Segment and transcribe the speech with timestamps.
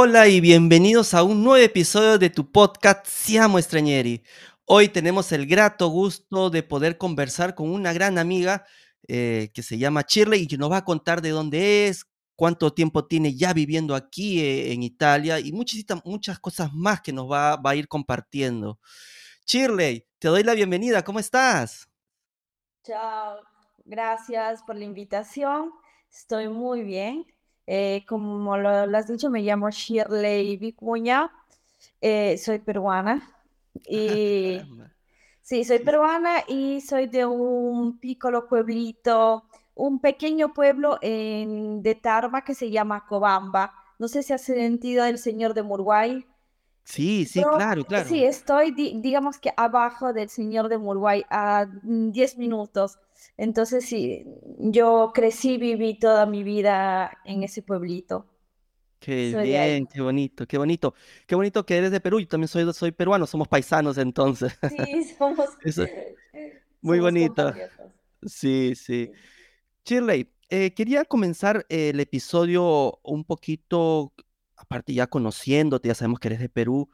[0.00, 4.22] Hola y bienvenidos a un nuevo episodio de tu podcast Siamo Stranieri.
[4.64, 8.64] Hoy tenemos el grato gusto de poder conversar con una gran amiga
[9.08, 12.06] eh, que se llama Shirley y que nos va a contar de dónde es,
[12.36, 17.12] cuánto tiempo tiene ya viviendo aquí eh, en Italia y muchas, muchas cosas más que
[17.12, 18.78] nos va, va a ir compartiendo.
[19.46, 21.88] Shirley, te doy la bienvenida, ¿cómo estás?
[22.84, 23.40] Chao,
[23.84, 25.72] gracias por la invitación.
[26.08, 27.26] Estoy muy bien.
[27.70, 31.30] Eh, como lo, has dicho, me llamo Shirley Vicuña,
[32.00, 33.30] eh, soy peruana.
[33.86, 34.58] Y
[35.42, 39.44] sí, soy peruana y soy de un piccolo pueblito,
[39.74, 43.74] un pequeño pueblo en, de Tarma que se llama Cobamba.
[43.98, 46.24] No sé si has sentido el señor de Murguay.
[46.84, 48.08] Sí, sí, claro, claro.
[48.08, 52.98] Sí, estoy, digamos que abajo del señor de Murguay, a 10 minutos.
[53.36, 54.24] Entonces, sí,
[54.58, 58.26] yo crecí, viví toda mi vida en ese pueblito.
[58.98, 60.94] Qué bien, qué bonito, qué bonito.
[61.26, 62.18] Qué bonito que eres de Perú.
[62.18, 64.58] Yo también soy, soy peruano, somos paisanos entonces.
[64.68, 65.48] Sí, somos,
[66.80, 67.52] muy bonito.
[68.24, 69.10] Sí, sí.
[69.84, 74.12] Shirley, eh, quería comenzar el episodio un poquito,
[74.56, 76.90] aparte ya conociéndote, ya sabemos que eres de Perú.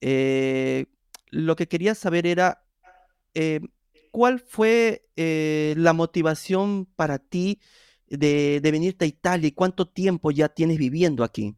[0.00, 0.86] Eh,
[1.30, 2.64] lo que quería saber era,
[3.34, 3.60] eh,
[4.10, 7.60] ¿cuál fue eh, la motivación para ti
[8.06, 11.54] de, venirte a Italia y cuánto tiempo ya tienes viviendo aquí?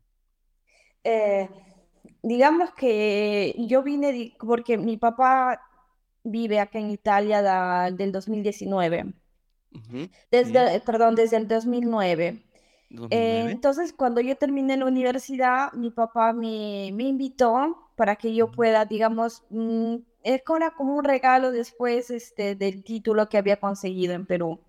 [1.04, 1.48] Eh,
[2.22, 5.60] digamos que yo vine porque mi papá
[6.22, 9.14] vive acá en Italia del 2019.
[10.30, 12.42] Desde, perdón, desde el 2009.
[13.10, 18.84] entonces, cuando yo terminé la universidad, mi papá me, me invitó para que yo pueda,
[18.84, 19.44] digamos,
[20.22, 24.60] es como un regalo después este, del título que había conseguido en Perú.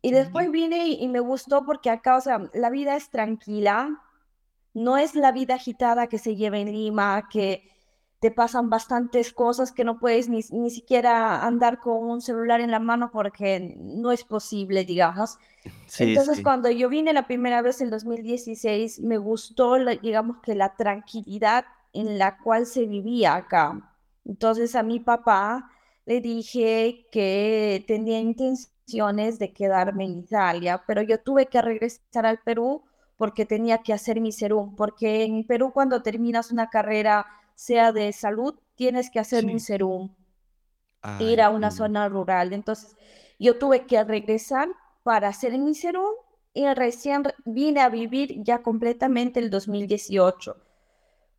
[0.00, 4.02] Y después vine y, me gustó porque acá, o sea, la vida es tranquila,
[4.72, 7.68] no es la vida agitada que se lleva en Lima, que
[8.20, 12.70] te pasan bastantes cosas que no puedes ni, ni siquiera andar con un celular en
[12.70, 15.38] la mano porque no es posible, digamos.
[15.98, 21.64] Entonces, cuando yo vine la primera vez en 2016, me gustó, digamos que la tranquilidad
[21.92, 23.91] en la cual se vivía acá.
[24.24, 25.70] Entonces a mi papá
[26.04, 32.40] le dije que tenía intenciones de quedarme en Italia, pero yo tuve que regresar al
[32.40, 32.84] Perú
[33.16, 38.12] porque tenía que hacer mi serum, porque en Perú cuando terminas una carrera, sea de
[38.12, 40.14] salud, tienes que hacer un serum,
[41.20, 42.52] ir a una zona rural.
[42.52, 42.96] Entonces
[43.38, 44.68] yo tuve que regresar
[45.02, 46.14] para hacer mi serum
[46.54, 50.56] y recién vine a vivir ya completamente el 2018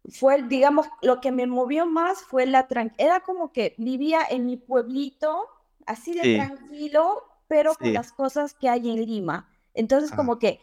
[0.10, 3.06] fue, digamos, lo que me movió más fue la tranquilidad.
[3.06, 5.48] Era como que vivía en mi pueblito,
[5.86, 9.50] así de tranquilo, pero con las cosas que hay en Lima.
[9.74, 10.16] Entonces, ah.
[10.16, 10.60] como que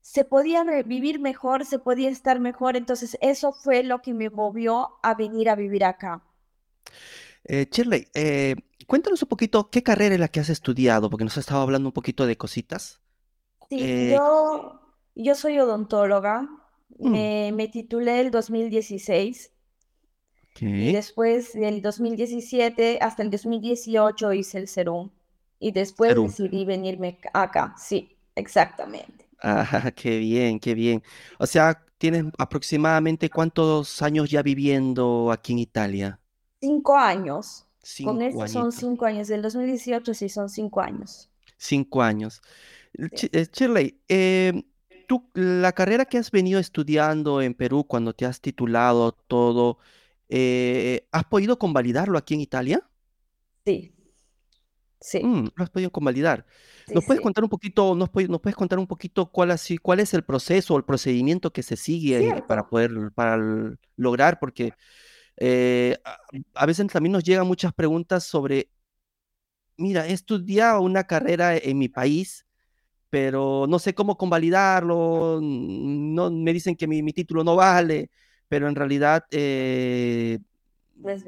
[0.00, 2.76] se podía vivir mejor, se podía estar mejor.
[2.76, 6.22] Entonces, eso fue lo que me movió a venir a vivir acá.
[7.44, 11.34] Eh, Shirley, eh, cuéntanos un poquito qué carrera es la que has estudiado, porque nos
[11.34, 13.00] has estado hablando un poquito de cositas.
[13.68, 14.80] Sí, eh, yo,
[15.14, 16.48] yo soy odontóloga.
[16.98, 17.54] Mm.
[17.54, 19.52] Me, titulé el 2016
[20.60, 25.10] y después del 2017 hasta el 2018 hice el serum
[25.58, 27.74] y después decidí venirme acá.
[27.78, 29.26] Sí, exactamente.
[29.42, 31.02] Ah, qué bien, qué bien.
[31.38, 36.20] O sea, ¿tienes aproximadamente cuántos años ya viviendo aquí en Italia?
[36.60, 37.66] Cinco años.
[38.04, 39.28] Con esto son cinco años.
[39.28, 41.30] Del 2018 sí son cinco años.
[41.56, 42.42] Cinco años.
[42.94, 44.64] Eh, Shirley, eh,
[45.10, 49.78] tú, la carrera que has venido estudiando en Perú cuando te has titulado todo,
[50.28, 52.88] eh, ¿has podido convalidarlo aquí en Italia?
[53.66, 53.92] Sí,
[55.00, 55.20] sí.
[55.20, 56.46] Mm, lo has podido convalidar.
[56.94, 59.98] ¿Nos puedes contar un poquito, nos puedes, nos puedes contar un poquito cuál, así, cuál
[59.98, 63.36] es el proceso o el procedimiento que se sigue para poder, para
[63.96, 64.38] lograr?
[64.38, 64.74] Porque
[65.38, 65.98] eh,
[66.54, 68.70] a, veces también nos llegan muchas preguntas sobre,
[69.76, 72.46] mira, he estudiado una carrera en mi país,
[73.10, 78.10] pero no sé cómo convalidarlo, no, me dicen que mi, título no vale,
[78.48, 80.38] pero en realidad eh,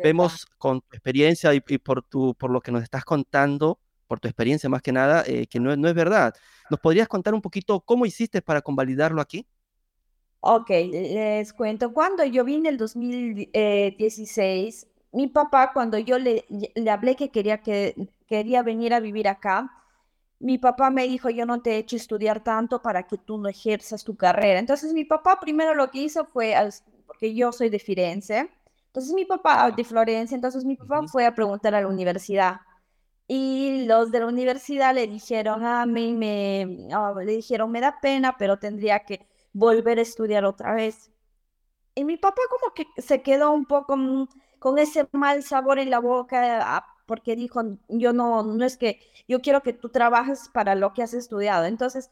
[0.02, 4.28] vemos con tu experiencia y, por, tu, por lo que nos estás contando, por tu
[4.28, 6.32] experiencia más que nada, eh, que no, no es verdad.
[6.70, 9.44] ¿Nos podrías contar un poquito cómo hiciste para convalidarlo aquí?
[10.40, 11.92] Ok, les cuento.
[11.92, 16.44] Cuando yo vine el 2016, mi papá, cuando yo le,
[16.74, 17.94] le hablé que quería, que
[18.26, 19.81] quería venir a vivir acá,
[20.42, 23.48] mi papá me dijo, yo no te he hecho estudiar tanto para que tú no
[23.48, 24.58] ejerzas tu carrera.
[24.58, 26.54] Entonces mi papá primero lo que hizo fue,
[27.06, 28.50] porque yo soy de Firenze,
[28.86, 32.60] entonces mi papá de Florencia, entonces mi papá fue a preguntar a la universidad.
[33.28, 38.00] Y los de la universidad le dijeron, a mí me, ah, le dijeron, me da
[38.00, 41.10] pena, pero tendría que volver a estudiar otra vez.
[41.94, 44.28] y mi papá como que se quedó un poco mm,
[44.58, 49.00] con ese mal sabor en la boca ah, porque dijo, yo no, no es que
[49.28, 51.64] yo quiero que tú trabajes para lo que has estudiado.
[51.64, 52.10] Entonces,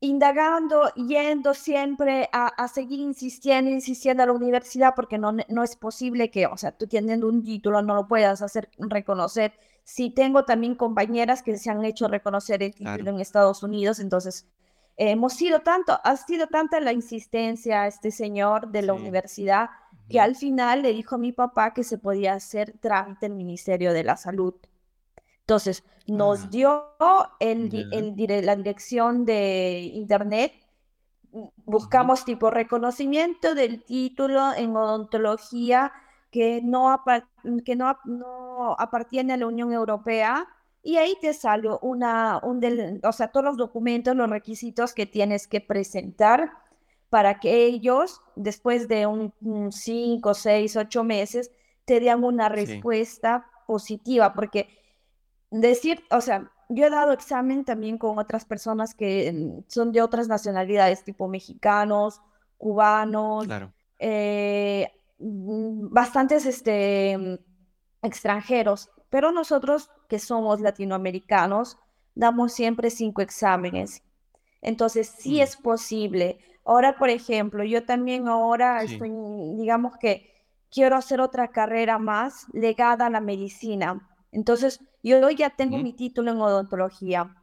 [0.00, 6.30] indagando, yendo siempre a, seguir insistiendo, insistiendo a la universidad, porque no, no es posible
[6.30, 9.52] que, o sea, tú teniendo un título no lo puedas hacer reconocer.
[9.84, 14.46] Sí tengo también compañeras que se han hecho reconocer el título en Estados Unidos, entonces
[14.96, 19.70] hemos sido tanto, ha sido tanta la insistencia a este señor de la universidad
[20.08, 23.92] que al final le dijo a mi papá que se podía hacer trámite el Ministerio
[23.92, 24.54] de la Salud.
[25.40, 26.48] Entonces, nos ah.
[26.50, 26.84] dio
[27.40, 30.52] el, el, la dirección de internet,
[31.64, 35.92] buscamos tipo reconocimiento del título en odontología
[36.30, 37.02] que no,
[37.64, 40.46] que no, no apartiene a la Unión Europea.
[40.82, 45.06] Y ahí te sale una, un del, o sea, todos los documentos, los requisitos que
[45.06, 46.50] tienes que presentar
[47.12, 49.34] para que ellos, después de un
[49.70, 51.50] 5, 6, 8 meses,
[51.84, 54.66] te den una respuesta positiva, porque
[55.50, 60.00] decir, o sea, yo he dado examen también con otras personas que mm, son de
[60.00, 62.22] otras nacionalidades, tipo mexicanos,
[62.56, 63.46] cubanos,
[63.98, 67.38] eh, mm, bastantes este,
[68.00, 71.76] extranjeros, pero nosotros que somos latinoamericanos,
[72.14, 74.02] damos siempre cinco exámenes.
[74.62, 75.42] Entonces, sí mm.
[75.42, 76.38] es posible.
[76.64, 79.10] Ahora, por ejemplo, yo también ahora estoy,
[79.56, 80.30] digamos que
[80.70, 84.08] quiero hacer otra carrera más legada a la medicina.
[84.30, 87.36] Entonces, yo hoy ya tengo mi título en odontología.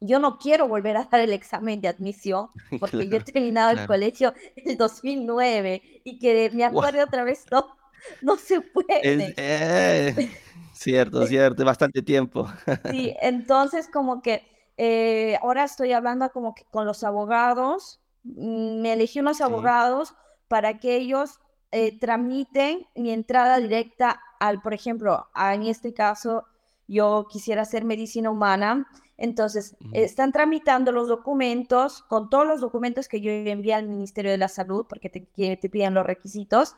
[0.00, 2.48] Yo no quiero volver a dar el examen de admisión
[2.80, 7.44] porque yo he terminado el colegio en el 2009 y que me acuerdo otra vez,
[7.50, 7.76] no,
[8.20, 9.34] no se puede.
[9.36, 10.30] Eh,
[10.82, 12.48] Cierto, cierto, bastante tiempo.
[12.90, 14.42] Sí, entonces como que
[14.76, 20.14] eh, ahora estoy hablando como que con los abogados, mm, me elegí unos abogados
[20.48, 21.40] para que ellos
[21.70, 26.44] eh, tramiten mi entrada directa al, por ejemplo, en este caso
[26.86, 28.86] yo quisiera hacer medicina humana,
[29.16, 34.38] entonces están tramitando los documentos con todos los documentos que yo envié al Ministerio de
[34.38, 35.20] la Salud porque te,
[35.56, 36.74] te piden los requisitos.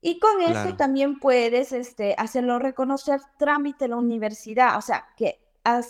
[0.00, 4.78] Y con eso también puedes este, hacerlo reconocer trámite en la universidad.
[4.78, 5.82] O sea, que ah,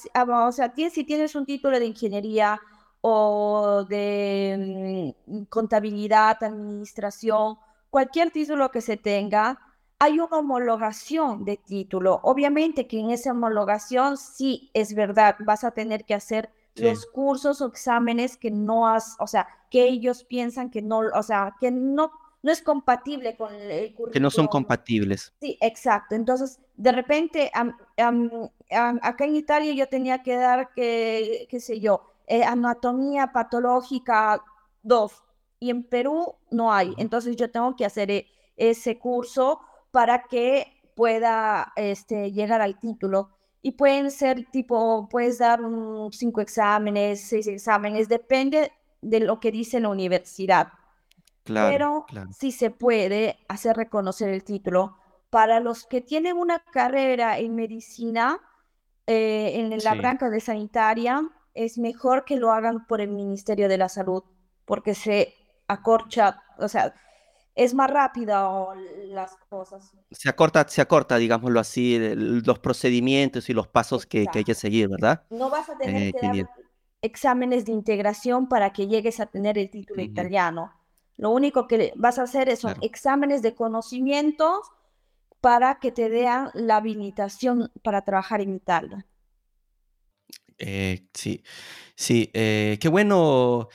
[0.48, 2.60] o sea, si tienes un título de ingeniería
[3.00, 7.58] o de mm, contabilidad, administración,
[7.90, 9.58] cualquier título que se tenga,
[9.98, 12.20] hay una homologación de título.
[12.22, 17.60] Obviamente que en esa homologación sí es verdad, vas a tener que hacer los cursos
[17.60, 21.72] o exámenes que no has, o sea, que ellos piensan que no, o sea, que
[21.72, 22.12] no
[22.42, 24.12] no es compatible con el currículum.
[24.12, 25.32] Que no son compatibles.
[25.40, 26.14] Sí, exacto.
[26.14, 32.44] Entonces, de repente, acá en Italia yo tenía que dar, que, qué sé yo, eh,
[32.44, 34.42] anatomía patológica
[34.82, 35.12] 2
[35.60, 36.94] y en Perú no hay.
[36.98, 38.26] Entonces yo tengo que hacer e,
[38.56, 39.60] ese curso
[39.90, 43.30] para que pueda este, llegar al título.
[43.60, 45.60] Y pueden ser tipo, puedes dar
[46.12, 48.70] cinco exámenes, seis exámenes, depende
[49.02, 50.68] de lo que dice la universidad
[51.54, 54.96] pero sí se puede hacer reconocer el título.
[55.30, 58.40] Para los que tienen una carrera en medicina,
[59.06, 61.22] eh, en la branca de sanitaria,
[61.58, 64.22] es mejor que lo hagan por el Ministerio de la Salud,
[64.64, 65.34] porque se
[65.66, 66.94] acorcha, o sea,
[67.56, 68.72] es más rápido
[69.06, 69.92] las cosas.
[70.12, 74.88] Se acorta, se acorta, digámoslo así, los procedimientos y los pasos que, hay que seguir,
[74.88, 75.24] ¿verdad?
[75.30, 76.50] No vas a tener eh, que dar
[77.02, 80.72] exámenes de integración para que llegues a tener el título italiano.
[81.16, 84.60] Lo único que vas a hacer son exámenes de conocimientos
[85.40, 89.06] para que te den la habilitación para trabajar en Italia.
[90.58, 91.42] Eh, sí,
[91.94, 93.68] sí, eh, qué bueno,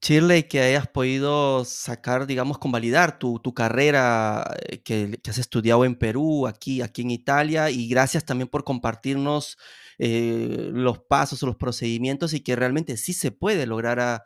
[0.00, 5.94] Shirley, que hayas podido sacar, digamos, convalidar tu, tu carrera eh, que, has estudiado en
[5.96, 9.58] Perú, aquí, aquí en Italia, y gracias también por compartirnos
[9.98, 14.24] los pasos o los procedimientos y que realmente sí se puede lograr a,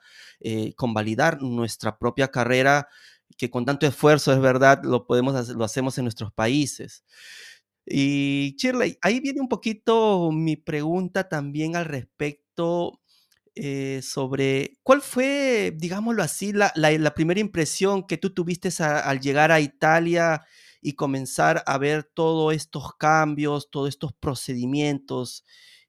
[0.74, 2.88] convalidar nuestra propia carrera,
[3.36, 7.04] que con tanto esfuerzo, es verdad, lo, podemos, lo hacemos en nuestros países.
[7.86, 13.00] Y Shirley, ahí viene un poquito mi pregunta también al respecto
[13.54, 19.52] eh, sobre cuál fue, digámoslo así, la, la, primera impresión que tú tuviste al llegar
[19.52, 20.44] a Italia
[20.82, 25.44] y comenzar a ver todos estos cambios, todos estos procedimientos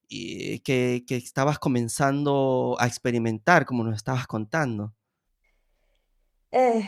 [0.08, 4.94] que, que, estabas comenzando a experimentar, como nos estabas contando.
[6.52, 6.88] Eh,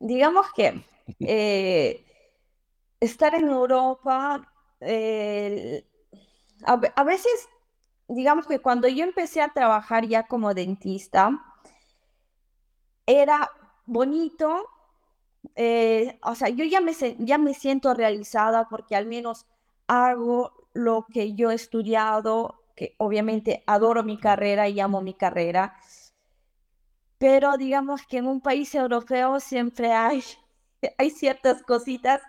[0.00, 0.82] digamos que
[1.20, 2.04] eh,
[3.02, 4.48] estar en Europa,
[4.80, 5.84] eh,
[6.64, 7.48] a, veces,
[8.06, 11.42] digamos que cuando yo empecé a trabajar ya como dentista,
[13.04, 13.50] era
[13.86, 14.68] bonito,
[15.56, 19.46] eh, o sea, yo ya me, ya me siento realizada porque al menos
[19.88, 25.74] hago lo que yo he estudiado, que obviamente adoro mi carrera y amo mi carrera,
[27.18, 30.22] pero digamos que en un país europeo siempre hay,
[30.98, 32.22] hay ciertas cositas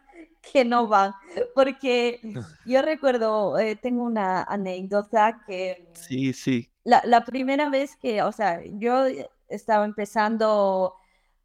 [0.51, 1.13] que no van,
[1.55, 2.19] porque
[2.65, 5.89] yo recuerdo, eh, tengo una anécdota que...
[5.93, 6.69] Sí, sí.
[6.83, 9.05] La, la, primera vez que, o sea, yo
[9.47, 10.95] estaba empezando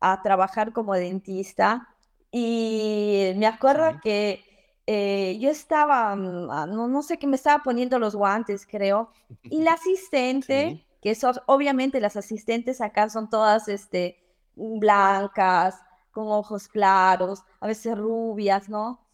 [0.00, 1.88] a trabajar como dentista
[2.30, 4.42] y me acuerdo que
[4.86, 9.10] eh, yo estaba, mm, ah, no, no, sé qué me estaba poniendo los guantes, creo,
[9.42, 14.18] y la asistente, que son, obviamente las asistentes acá son todas este,
[14.56, 15.76] blancas,
[16.18, 19.06] con ojos claros, a veces rubias, ¿no?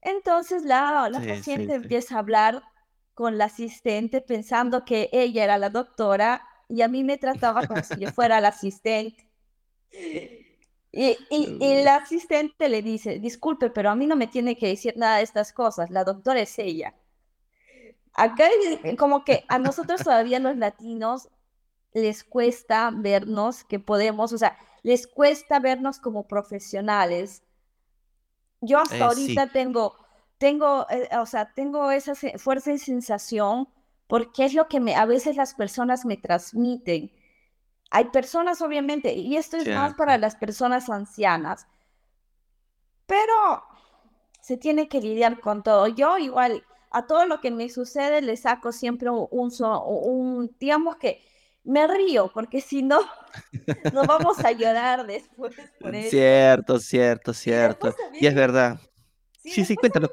[0.00, 2.62] Entonces la, la paciente empieza a hablar
[3.12, 7.82] con la asistente pensando que ella era la doctora y a mí me trataba como
[7.82, 9.28] si yo fuera la asistente.
[10.92, 14.96] Y, y, la asistente le dice, disculpe, pero a mí no me tiene que decir
[14.96, 16.94] nada de estas cosas, la doctora es ella.
[18.12, 18.48] Acá
[18.96, 21.30] como que a nosotros todavía los latinos
[21.94, 27.42] les cuesta vernos que podemos, o sea, les cuesta vernos como profesionales.
[28.60, 29.96] Yo hasta eh, ahorita tengo,
[30.38, 33.68] tengo, eh, o sea, tengo esa fuerza y sensación
[34.06, 37.10] porque es lo que me, a veces las personas me transmiten
[37.94, 41.68] hay personas, obviamente, y esto es más para las personas ancianas,
[43.06, 43.62] pero
[44.40, 45.86] se tiene que lidiar con todo.
[45.86, 51.22] Yo igual, a todo lo que me sucede le saco siempre un, un, digamos que
[51.64, 53.00] me río, porque si no,
[53.92, 55.54] nos vamos a llorar después.
[56.08, 57.94] Cierto, cierto, cierto.
[58.20, 58.78] Y es verdad.
[59.42, 60.10] Sí, sí, cuéntalo.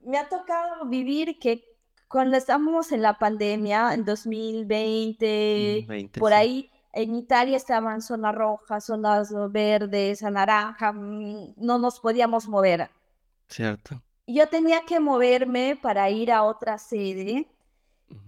[0.00, 1.64] Me ha tocado vivir que
[2.08, 8.84] cuando estamos en la pandemia, en 2020, mm, por ahí, en Italia estaban zonas rojas,
[8.84, 12.88] zonas verdes, naranja, mm, no nos podíamos mover.
[13.48, 14.00] Cierto.
[14.26, 17.48] Yo tenía que moverme para ir a otra sede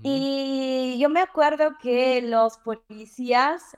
[0.03, 3.77] y yo me acuerdo que los policías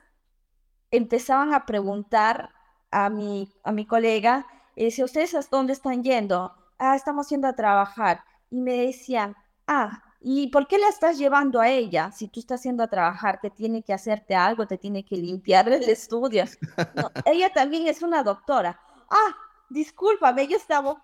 [0.91, 2.49] empezaban a preguntar
[2.91, 6.53] a mi, a mi colega, si ¿ustedes a dónde están yendo?
[6.77, 8.23] Ah, estamos yendo a trabajar.
[8.49, 9.35] Y me decían,
[9.67, 12.11] ah, ¿Y por qué la estás llevando a ella?
[12.11, 15.69] Si tú estás haciendo a trabajar, te tiene que hacerte algo, te tiene que limpiar
[15.69, 16.43] el estudio.
[17.25, 18.77] ella también es una doctora.
[19.09, 19.35] Ah,
[19.69, 21.01] discúlpame, yo estaba...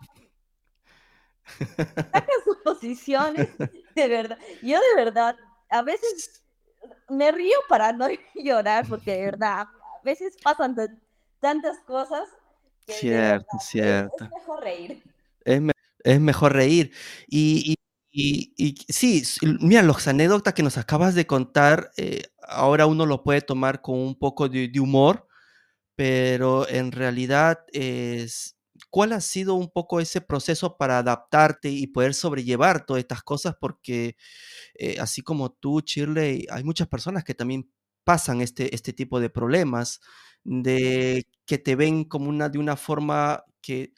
[1.77, 3.49] Saca sus posiciones,
[3.95, 4.37] de verdad.
[4.61, 5.35] Yo de verdad,
[5.69, 6.43] a veces
[7.09, 9.69] me río para no llorar, porque de verdad, a
[10.03, 10.75] veces pasan
[11.39, 12.27] tantas cosas.
[12.87, 14.25] cierto, cierto.
[14.25, 15.03] Es, mejor reír.
[16.03, 16.91] Es, mejor reír.
[17.27, 17.75] y
[18.17, 19.23] y, sí,
[19.59, 23.99] mira, los anécdotas que nos acabas de contar, eh, ahora uno lo puede tomar con
[23.99, 25.27] un poco de, humor,
[25.95, 28.54] pero en realidad es,
[28.95, 33.53] ¿cuál ha sido un poco ese proceso para adaptarte y poder sobrellevar todas estas cosas?
[33.59, 34.15] Porque
[34.75, 37.69] eh, así como tú, Shirley, hay muchas personas que también
[38.05, 39.99] pasan este, este tipo de problemas,
[40.45, 43.91] de que te ven como una, de una forma que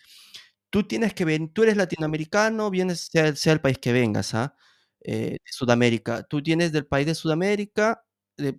[0.71, 4.55] tú tienes que venir, tú eres latinoamericano, vienes, sea, el país que vengas, ¿ah?
[5.01, 6.23] Eh, de Sudamérica.
[6.23, 8.03] Tú tienes del país de Sudamérica,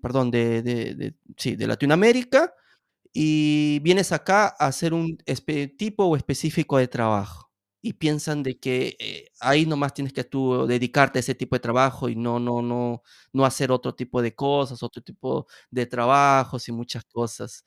[0.01, 2.55] perdón, de, sí, de Latinoamérica,
[3.21, 5.19] y vienes acá a hacer un
[5.77, 7.51] tipo o específico de trabajo.
[7.83, 11.61] Y piensan de que eh, ahí nomás tienes que tú dedicarte a ese tipo de
[11.61, 16.69] trabajo y no, no, no, no hacer otro tipo de cosas, otro tipo de trabajos
[16.69, 17.65] y muchas cosas.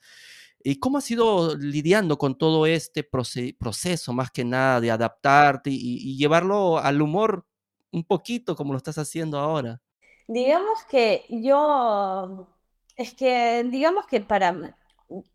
[0.64, 6.16] ¿Y cómo has ido lidiando con todo este proceso, más que nada, de adaptarte y,
[6.16, 7.44] llevarlo al humor
[7.90, 9.82] un poquito como lo estás haciendo ahora?
[10.28, 12.48] Digamos que yo,
[12.96, 14.78] es que digamos que para,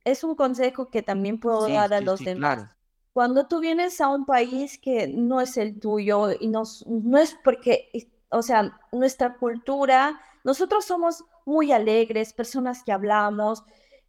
[0.04, 2.70] es un consejo que también puedo dar a los demás.
[3.14, 7.36] Cuando tú vienes a un país que no es el tuyo y no, no es
[7.44, 7.90] porque,
[8.30, 13.64] o sea, nuestra cultura, nosotros somos muy alegres, personas que hablamos,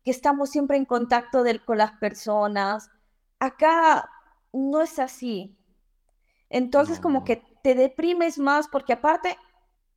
[0.04, 2.90] que estamos siempre en contacto con las personas.
[3.38, 4.10] Acá
[4.52, 5.56] no es así.
[6.50, 9.36] Entonces como que te deprimes más porque aparte,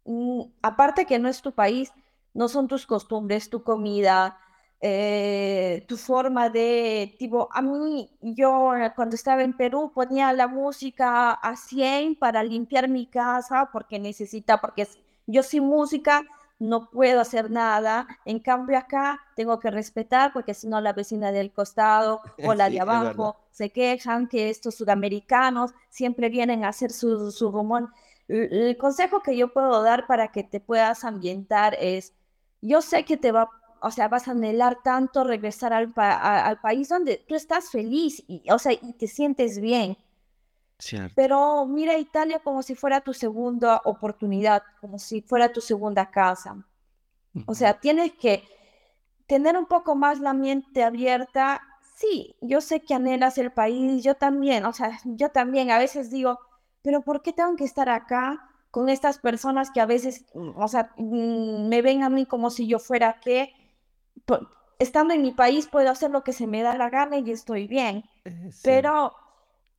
[0.05, 1.91] mm, aparte que no es tu país,
[2.33, 4.37] no son tus costumbres, tu comida,
[4.83, 11.31] eh, tu forma de, tipo, a mí, yo cuando estaba en Perú ponía la música
[11.31, 14.87] a 100 para limpiar mi casa porque necesita, porque
[15.27, 16.23] yo sin música
[16.61, 18.07] no puedo hacer nada.
[18.25, 22.69] En cambio acá tengo que respetar porque si no la vecina del costado o la
[22.69, 27.91] de abajo se quejan que estos sudamericanos siempre vienen a hacer su, su rumón.
[28.27, 32.13] El, consejo que yo puedo dar para que te puedas ambientar es,
[32.61, 33.49] yo sé que te va,
[33.81, 38.43] o sea, vas a anhelar tanto regresar al, al país donde tú estás feliz y,
[38.51, 39.97] o sea, y te sientes bien.
[41.15, 46.57] Pero mira Italia como si fuera tu segunda oportunidad, como si fuera tu segunda casa.
[47.45, 48.43] O sea, tienes que
[49.27, 51.61] tener un poco más la mente abierta.
[51.95, 56.09] Sí, yo sé que anhelas el país, yo también, o sea, yo también a veces
[56.09, 56.39] digo,
[56.81, 60.91] pero ¿por qué tengo que estar acá con estas personas que a veces, o sea,
[60.97, 63.53] mm, me ven a mí como si yo fuera que,
[64.79, 67.67] estando en mi país puedo hacer lo que se me da la gana y estoy
[67.67, 68.03] bien.
[68.25, 69.13] Eh, pero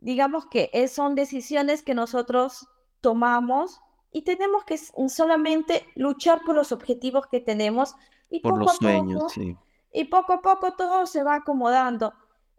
[0.01, 2.69] digamos que son decisiones que nosotros
[3.01, 3.81] tomamos
[4.13, 4.79] y tenemos que
[5.09, 7.95] solamente luchar por los objetivos que tenemos
[8.31, 9.57] y por poco los sueños, sí.
[9.93, 12.15] Y poco a poco todo se va acomodando.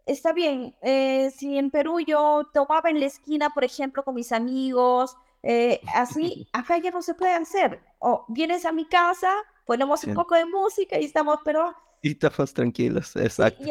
[0.06, 4.32] Está bien, eh, si en Perú yo tomaba en la esquina, por ejemplo, con mis
[4.32, 7.82] amigos, eh, así, acá ya no se puede hacer.
[7.98, 9.32] O vienes a mi casa,
[9.64, 11.74] ponemos un poco de música y estamos, pero...
[12.02, 13.64] Y estamos tranquilos, exacto.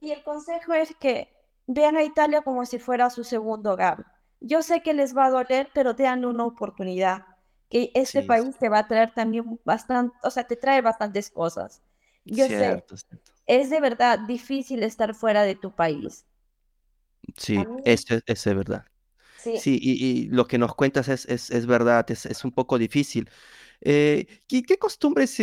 [0.00, 1.28] y el consejo es que
[1.66, 4.06] vean a Italia como si fuera su segundo hogar.
[4.40, 7.26] Yo sé que les va a doler, pero dan una oportunidad,
[7.68, 11.82] que este país te va a traer también bastante, o sea, te trae bastantes cosas.
[12.24, 12.84] Yo sé,
[13.46, 16.24] es de verdad difícil estar fuera de tu país.
[17.36, 18.84] Sí, eso, es verdad.
[19.38, 23.30] Sí, y, lo que nos cuentas es, es, verdad, es, es un poco difícil.
[23.80, 25.38] Eh, ¿qué, costumbres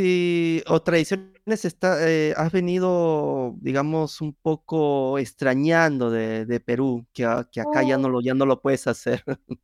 [0.67, 7.97] o tradiciones está, eh, has venido, digamos, un poco extrañando de, Perú, que, acá ya,
[7.97, 8.11] no oh.
[8.11, 9.23] lo, ya no lo puedes hacer?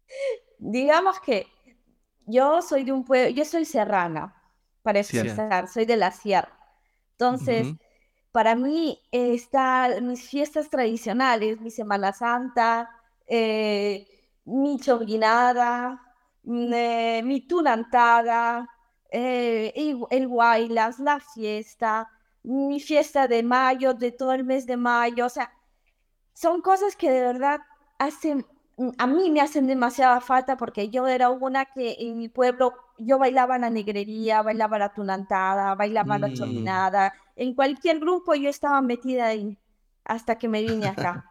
[0.57, 1.47] Digamos que
[2.25, 4.35] yo soy de un pueblo, yo soy serrana,
[4.83, 6.57] para empezar, soy de la sierra.
[7.13, 7.67] Entonces,
[8.31, 12.89] para mí están mis fiestas tradicionales, mi Semana Santa,
[13.27, 14.07] eh,
[14.45, 16.01] mi chonguinada,
[16.45, 18.67] eh, mi tunantada,
[19.11, 19.73] eh,
[20.09, 22.09] el, Guaylas, la fiesta,
[22.43, 25.51] mi fiesta de mayo, de todo el mes de mayo, o sea,
[26.33, 27.59] son cosas que de verdad
[27.99, 28.45] hacen,
[28.97, 33.19] a mí me hacen demasiada falta porque yo era una que en mi pueblo yo
[33.19, 36.33] bailaba la negrería, bailaba la tunantada, bailaba la mm.
[36.33, 39.57] chominada, en cualquier grupo yo estaba metida ahí
[40.05, 41.25] hasta que me vine acá.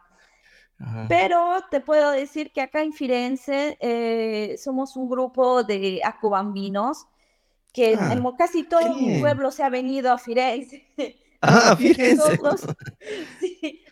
[1.07, 7.05] Pero te puedo decir que acá en Firenze eh, somos un grupo de acubambinos
[7.73, 10.85] que ah, casi todo mi pueblo se ha venido a Firenze.
[11.43, 12.39] Ah, Firenze.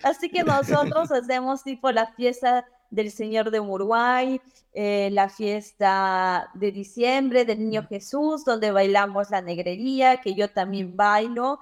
[0.03, 4.39] así que nosotros hacemos tipo la fiesta del Señor de Uruguay,
[4.73, 10.95] eh, la fiesta de diciembre del Niño Jesús, donde bailamos la negrería, que yo también
[10.95, 11.59] bailo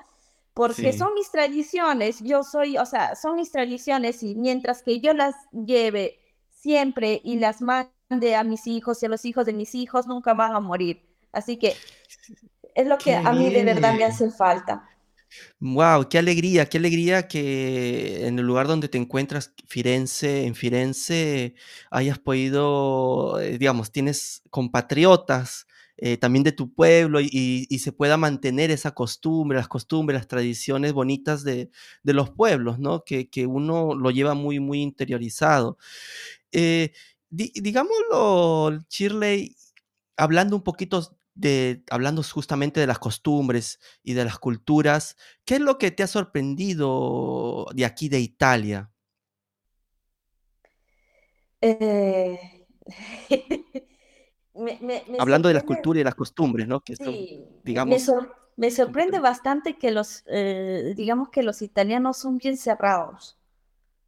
[0.58, 5.13] porque son mis tradiciones, yo soy, o sea, son mis tradiciones y mientras que yo
[5.13, 9.76] las lleve siempre y las mande a mis hijos y a los hijos de mis
[9.76, 11.04] hijos, nunca van a morir.
[11.32, 11.76] Así que
[12.74, 14.89] es lo que a mí de verdad me hace falta.
[15.60, 21.54] Wow, qué alegría, qué alegría que en el lugar donde te encuentras, Firenze, en Firenze,
[21.91, 25.67] hayas podido, eh, digamos, tienes compatriotas
[26.00, 30.94] eh, también de tu pueblo y, se pueda mantener esa costumbre, las costumbres, las tradiciones
[30.94, 31.72] bonitas de,
[32.04, 33.04] los pueblos, ¿no?
[33.04, 35.78] Que, uno lo lleva muy, muy interiorizado.
[36.52, 36.94] Eh,
[37.30, 39.56] digámoslo, Shirley,
[40.18, 45.62] hablando un poquito de, hablando justamente de las costumbres y de las culturas, ¿qué es
[45.62, 48.92] lo que te ha sorprendido de aquí de Italia?
[51.62, 52.40] Eh...
[55.20, 56.80] Hablando de las culturas y las costumbres, ¿no?
[56.82, 56.96] Que
[57.63, 58.12] digamos...
[58.56, 63.38] Me, sorprende bastante que los, eh, digamos que los italianos son bien cerrados.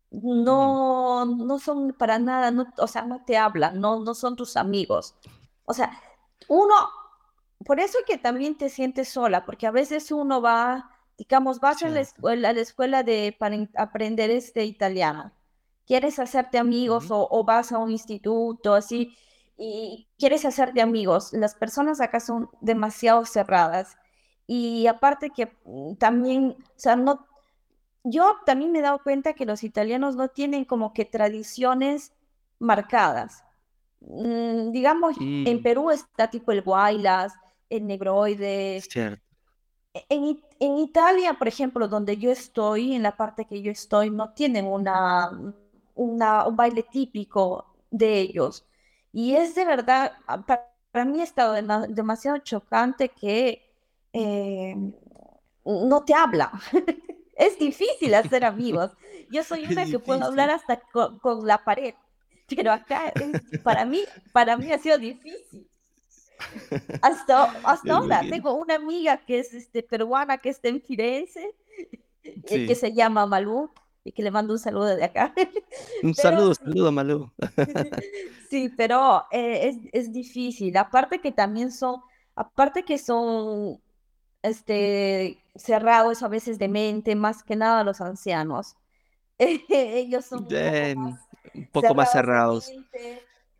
[0.09, 4.57] No, no son para nada, no, o sea, no te hablan, no, no son tus
[4.57, 5.13] amigos.
[5.65, 5.91] O sea,
[6.47, 6.73] uno,
[7.63, 11.89] por eso que también te sientes sola, porque a veces uno va, digamos, vas a
[11.89, 15.31] la escuela, a la escuela de, para aprender este italiano.
[15.85, 19.15] Quieres hacerte amigos o, o vas a un instituto, así,
[19.59, 21.33] y quieres hacerte amigos.
[21.33, 23.97] Las personas acá son demasiado cerradas.
[24.47, 27.27] Y aparte que mm, también, o sea, no,
[28.03, 32.13] yo también me he dado cuenta que los italianos no tienen como que tradiciones
[32.57, 33.43] marcadas.
[33.99, 37.33] Mm, digamos, en Perú está tipo el guaylas,
[37.69, 38.81] el negroide.
[38.89, 39.21] Cierto.
[39.93, 44.09] E, en, en, Italia, por ejemplo, donde yo estoy, en la parte que yo estoy,
[44.09, 45.31] no tienen una,
[45.95, 48.65] una un baile típico de ellos.
[49.11, 51.53] Y es de verdad, ah, para, mí ha estado
[51.87, 53.61] demasiado chocante que
[54.13, 54.75] eh,
[55.65, 56.51] no te habla.
[57.35, 58.91] es difícil hacer amigos.
[59.31, 61.95] Yo soy una que puedo hablar hasta con, la pared,
[62.55, 63.13] pero acá
[63.63, 65.67] para mí, para mí ha sido difícil.
[67.01, 71.55] hasta, hasta ahora tengo una amiga que es este, peruana que está en Firenze,
[72.23, 73.71] eh, que se llama Malú,
[74.03, 75.33] y que le mando un saludo de acá.
[76.03, 77.31] Un saludo, saludo, Malú.
[78.49, 80.75] sí, pero eh, es, es difícil.
[80.77, 82.01] Aparte que también son,
[82.35, 83.81] aparte que son
[84.41, 88.75] este, cerrados a veces de mente, más que nada los ancianos.
[89.37, 90.47] Ellos son
[91.53, 92.69] un poco más, cerrados.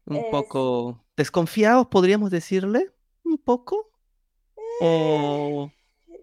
[0.06, 2.92] un poco desconfiados, podríamos decirle,
[3.24, 3.90] un poco.
[4.82, 5.72] O,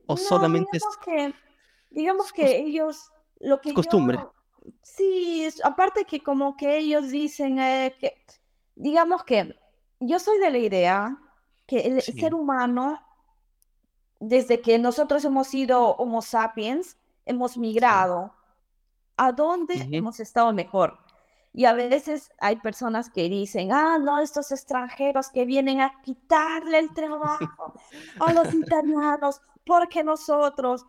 [0.06, 1.34] o solamente digamos que,
[1.90, 4.18] digamos que ellos lo que costumbre.
[4.82, 8.14] sí, aparte que como que ellos dicen eh, que,
[8.74, 9.54] digamos que
[10.00, 11.18] yo soy de la idea
[11.66, 13.00] que el ser humano
[14.20, 18.32] desde que nosotros hemos sido Homo sapiens, hemos migrado.
[19.16, 20.98] ¿A dónde hemos estado mejor?
[21.52, 26.78] Y a veces hay personas que dicen, ah, no, estos extranjeros que vienen a quitarle
[26.78, 27.72] el trabajo
[28.20, 30.84] a los italianos, porque nosotros,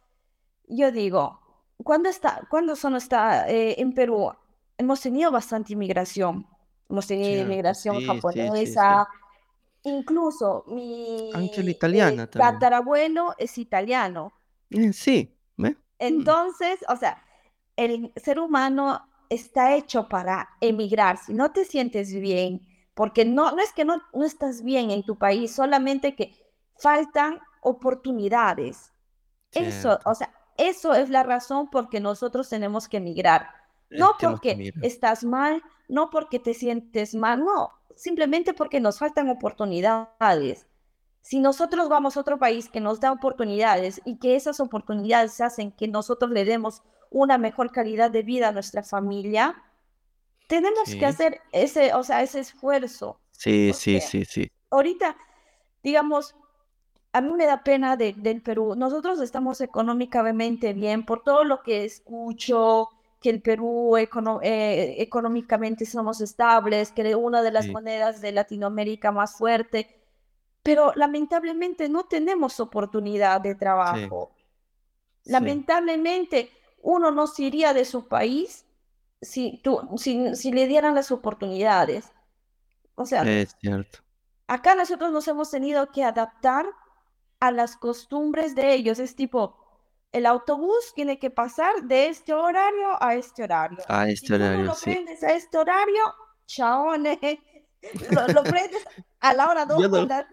[0.68, 1.40] yo digo,
[1.84, 4.32] cuando, está, cuando son está, eh, en Perú,
[4.78, 6.48] hemos tenido bastante inmigración.
[6.90, 9.08] Hemos tenido inmigración japonesa,
[9.84, 14.34] Incluso mi Ángel italiana tatarabuelo es italiano.
[14.70, 15.68] Eh, sí, mm.
[16.00, 17.24] Entonces, o sea,
[17.78, 21.18] el ser humano está hecho para emigrar.
[21.18, 25.04] Si no te sientes bien, porque no, no es que no, no estás bien en
[25.04, 26.34] tu país, solamente que
[26.78, 28.92] faltan oportunidades.
[29.52, 33.50] Eso, o sea, eso es la razón por que nosotros tenemos que emigrar.
[33.90, 40.68] No porque estás mal, no porque te sientes mal, no, simplemente porque nos faltan oportunidades.
[41.22, 45.72] Si nosotros vamos a otro país que nos da oportunidades y que esas oportunidades hacen
[45.72, 49.56] que nosotros le demos una mejor calidad de vida a nuestra familia,
[50.48, 53.20] tenemos que hacer ese, o sea, ese esfuerzo.
[53.32, 54.52] Sí, sí, sí, sí.
[54.70, 55.18] Ahorita,
[55.84, 56.36] digamos,
[57.18, 58.76] a mí me da pena del Perú.
[58.78, 66.22] Nosotros estamos económicamente bien por todo lo que escucho, que el Perú eh, económicamente somos
[66.22, 70.00] estables, que es una de las monedas de Latinoamérica más fuerte,
[70.62, 74.30] pero lamentablemente no tenemos oportunidad de trabajo.
[75.26, 76.52] Lamentablemente
[76.84, 78.64] uno no se iría de su país
[79.24, 82.12] si, tú, si, si le dieran las oportunidades.
[82.94, 84.02] O sea, es cierto.
[84.46, 86.68] acá nosotros nos hemos tenido que adaptar
[87.40, 89.00] a las costumbres de ellos.
[89.00, 89.58] Es tipo,
[90.12, 93.80] el autobús tiene que pasar de este horario a este horario.
[93.88, 94.92] A este horario, lo sí.
[94.92, 96.02] prendes a este horario,
[96.46, 97.20] chaone.
[98.10, 98.84] Lo, lo prendes
[99.20, 99.82] a la hora dos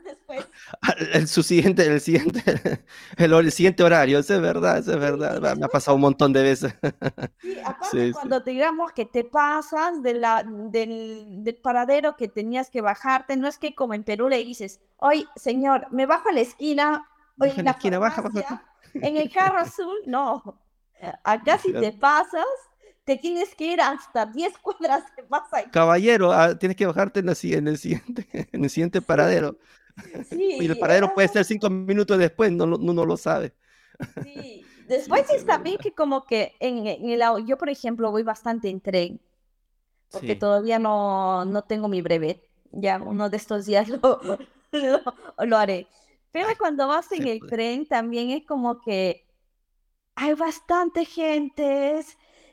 [0.05, 0.47] después.
[1.13, 2.85] El, su siguiente, el siguiente,
[3.17, 5.57] el, siguiente horario, eso es verdad, eso es verdad.
[5.57, 6.75] Me ha pasado un montón de veces.
[7.41, 12.71] Sí, aparte cuando te digamos que te pasas de la, del, del, paradero que tenías
[12.71, 16.33] que bajarte, no es que como en Perú le dices, oye, señor, me bajo a
[16.33, 17.09] la esquina,
[17.41, 18.65] oye, en la, esquina, baja, baja.
[18.95, 20.61] En el carro azul, no.
[21.25, 22.45] Acá si te pasas,
[23.05, 27.29] te tienes que ir hasta 10 cuadras de más Caballero, ah, tienes que bajarte en,
[27.29, 29.59] el siguiente, en el siguiente paradero.
[30.29, 33.55] Sí, y el paradero puede ser cinco minutos después, no, no, lo sabe.
[34.25, 38.81] Sí, después es también que como que en, el, yo, por ejemplo, voy bastante en
[38.81, 39.21] tren,
[40.11, 42.43] porque todavía no, no tengo mi brevet.
[42.73, 44.21] Ya uno de estos días lo,
[45.39, 45.87] lo haré.
[46.33, 49.25] Pero cuando vas en el tren también es como que
[50.17, 52.05] hay bastante gente,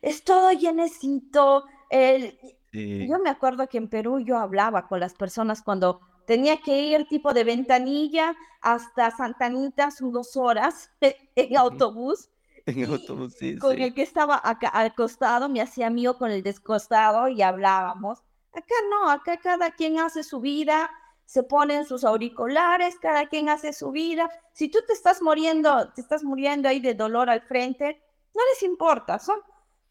[0.01, 1.65] es, todo llenecito.
[1.89, 2.37] El,
[2.71, 7.07] Yo me acuerdo que en Perú yo hablaba con las personas cuando tenía que ir
[7.07, 10.89] tipo de ventanilla hasta Santa Anita, sus dos horas
[11.35, 12.29] en autobús.
[12.65, 13.57] En autobús, sí.
[13.57, 18.23] Con el que estaba acá al costado, me hacía mío con el descostado y hablábamos.
[18.53, 20.91] Acá no, acá cada quien hace su vida,
[21.25, 24.29] se ponen sus auriculares, cada quien hace su vida.
[24.53, 28.01] Si tú te estás muriendo, te estás muriendo ahí de dolor al frente,
[28.35, 29.39] no les importa, son,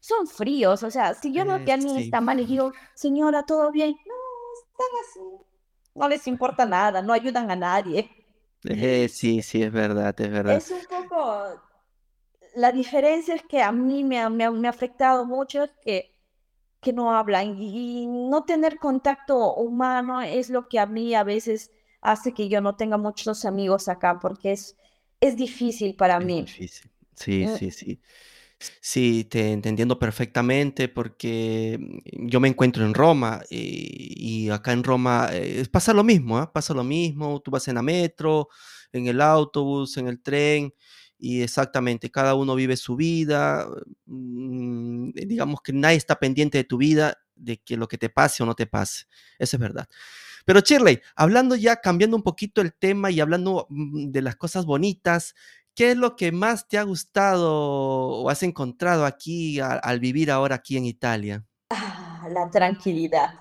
[0.01, 0.83] son fríos.
[0.83, 3.95] O sea, si yo veo que alguien está mal y digo, señora, ¿todo bien?
[4.05, 4.13] No,
[4.61, 5.45] están así.
[5.95, 8.09] No les importa nada, no ayudan a nadie.
[8.65, 10.55] Eh, sí, sí, es verdad, es verdad.
[10.57, 11.61] Es un poco,
[12.55, 16.11] la diferencia es que a mí me, me, me ha afectado mucho, es que
[16.81, 21.71] que no hablan y, no tener contacto humano es lo que a mí a veces
[22.01, 24.75] hace que yo no tenga muchos amigos acá porque es,
[25.19, 26.41] es difícil para mí.
[26.41, 26.91] Difícil.
[27.13, 28.01] Sí, eh, sí, sí.
[28.79, 35.29] Sí, te entendiendo perfectamente porque mm, yo me encuentro en Roma y, acá en Roma
[35.31, 36.47] eh, pasa lo mismo, ¿eh?
[36.53, 38.49] pasa lo mismo, tú vas en la metro,
[38.91, 40.73] en el autobús, en el tren
[41.17, 43.67] y exactamente, cada uno vive su vida,
[44.05, 48.43] mm, digamos que nadie está pendiente de tu vida, de que lo que te pase
[48.43, 49.05] o no te pase,
[49.39, 49.87] eso es verdad.
[50.45, 54.65] Pero Shirley, hablando ya, cambiando un poquito el tema y hablando mm, de las cosas
[54.65, 55.35] bonitas,
[55.75, 60.55] ¿qué es lo que más te ha gustado o has encontrado aquí al, vivir ahora
[60.55, 61.45] aquí en Italia?
[61.69, 63.33] Ah, la tranquilidad.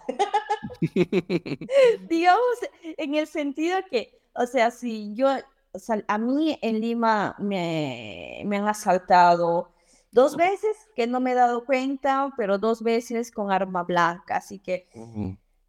[2.09, 5.29] Digamos, en el sentido que, o sea, si yo,
[5.73, 9.73] o sea, a mí en Lima me, me han asaltado
[10.13, 14.59] dos veces que no me he dado cuenta, pero dos veces con arma blanca, así
[14.59, 14.89] que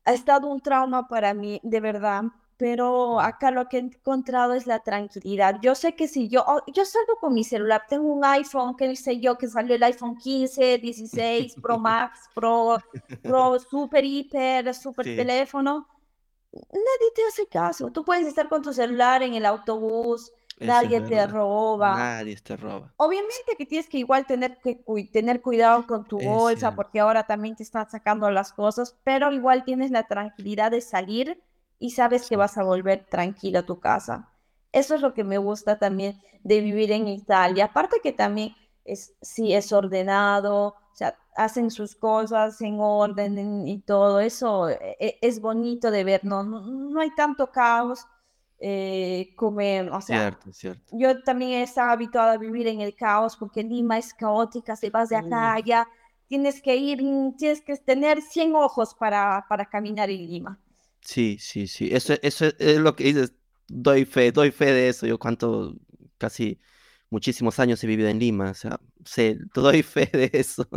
[0.06, 2.24] ha estado un trauma para mí, de verdad.
[2.62, 5.58] Pero acá lo que he encontrado es la tranquilidad.
[5.64, 8.96] Yo sé que si yo, oh, yo salgo con mi celular, tengo un iPhone, que
[8.96, 12.78] sé yo, que salió el iPhone 15, 16, Pro Max, Pro,
[13.24, 15.88] Pro, Super, Hiper, Super teléfono.
[16.52, 17.90] Nadie te hace caso.
[17.90, 21.98] Tú puedes estar con tu celular en el autobús, nadie te roba.
[21.98, 22.94] Nadie te roba.
[22.98, 27.56] Obviamente que tienes que igual tener que tener cuidado con tu bolsa, porque ahora también
[27.56, 31.42] te están sacando las cosas, pero igual tienes la tranquilidad de salir
[31.82, 34.30] y sabes que vas a volver tranquila a tu casa.
[34.72, 37.66] Eso es lo que me gusta también de vivir en Italia.
[37.66, 43.80] Aparte que también es, sí es ordenado, o sea, hacen sus cosas en orden y
[43.80, 48.06] todo eso e, e, es bonito de ver, no, no, hay tanto caos.
[48.64, 50.84] Eh, como, o sea, cierto, cierto.
[50.96, 54.92] yo también he estado habituada a vivir en el caos porque Lima es caótica, se
[54.92, 55.88] vas de acá allá,
[56.28, 57.00] tienes que ir,
[57.40, 60.60] tienes que tener 100 ojos para, para caminar en Lima.
[61.02, 61.90] Sí, sí, sí.
[61.92, 63.34] Eso, eso es lo que dices.
[63.68, 65.08] Doy fe, doy fe de eso.
[65.08, 65.76] Yo cuánto,
[66.18, 66.60] casi
[67.10, 68.52] muchísimos años he vivido en Lima.
[68.52, 70.68] O sea, sé, doy fe de eso.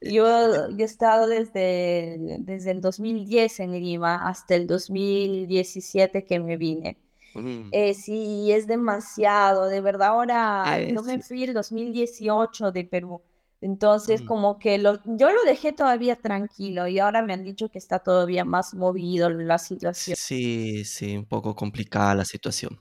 [0.00, 6.96] Yo, he estado desde, desde el 2010 en Lima hasta el 2017 que me vine.
[7.34, 7.68] Mm.
[7.70, 10.08] Eh, sí, es demasiado, de verdad.
[10.08, 13.22] Ahora, ah, no me fui el 2018 de Perú.
[13.62, 17.78] Entonces, como que lo, yo lo dejé todavía tranquilo y ahora me han dicho que
[17.78, 20.16] está todavía más movido la situación.
[20.18, 22.80] Sí, sí, un poco complicada la situación.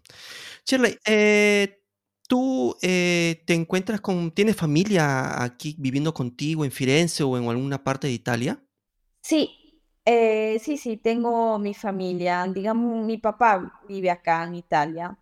[0.66, 1.82] Shirley, eh,
[2.30, 7.84] ¿tú eh, te encuentras con, tienes familia aquí viviendo contigo en Firenze o en alguna
[7.84, 8.64] parte de Italia?
[9.22, 12.48] Sí, eh, sí, sí, tengo mi familia.
[12.48, 15.18] Digamos, mi papá vive acá en Italia.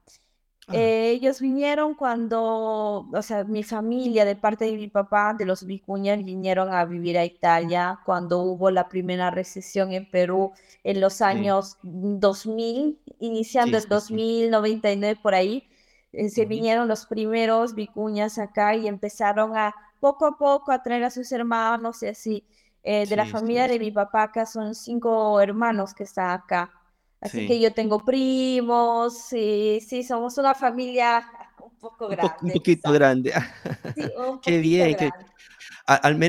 [0.69, 5.65] Eh, ellos vinieron cuando, o sea, mi familia de parte de mi papá, de los
[5.65, 10.51] Vicuñas, vinieron a vivir a Italia cuando hubo la primera recesión en Perú
[10.83, 15.67] en los años 2000, iniciando el 2099 por ahí.
[16.11, 21.03] Eh, se vinieron los primeros Vicuñas acá y empezaron a poco a poco a traer
[21.05, 22.43] a sus hermanos y así.
[22.83, 26.71] Eh, de la familia de mi papá acá son cinco hermanos que están acá.
[27.19, 31.25] Así que yo tengo primos, sí, sí, somos una familia
[31.63, 32.37] un poco grande.
[32.41, 33.33] Un, poquito grande.
[33.95, 34.95] Sí, un Qué bien.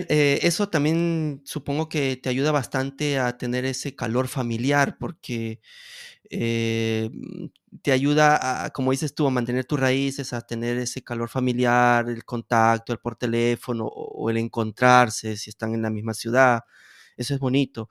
[0.09, 5.61] Eh, eso también supongo que te ayuda bastante a tener ese calor familiar porque
[6.31, 7.11] eh,
[7.83, 12.09] te ayuda, a, como dices tú, a mantener tus raíces, a tener ese calor familiar,
[12.09, 16.63] el contacto, el por teléfono o, el encontrarse si están en la misma ciudad.
[17.17, 17.89] Eso es bonito.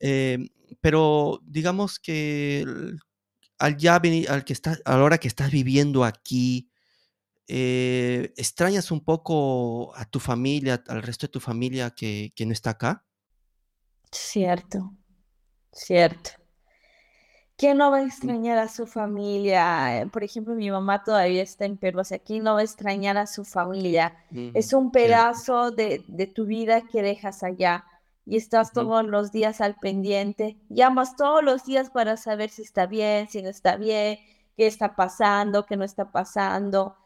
[0.00, 0.48] Em,
[0.80, 2.64] pero digamos que
[3.58, 6.70] al ya venir, al que estás, a la hora que estás viviendo aquí,
[7.46, 12.52] eh, ¿extrañas un poco a tu familia, al resto de tu familia que, que no
[12.52, 13.04] está acá?
[14.10, 14.92] Cierto,
[15.72, 16.30] cierto.
[17.56, 20.08] ¿Quién no va a extrañar a su familia?
[20.12, 23.16] Por ejemplo, mi mamá todavía está en Perú, o sea, ¿quién no va a extrañar
[23.16, 24.16] a su familia?
[24.54, 27.84] Es un pedazo de, de, tu vida que dejas allá
[28.26, 30.56] y estás todos los días al pendiente.
[30.68, 34.18] Llamas todos los días para saber si está bien, si no está bien,
[34.56, 36.96] qué está pasando, qué no está pasando.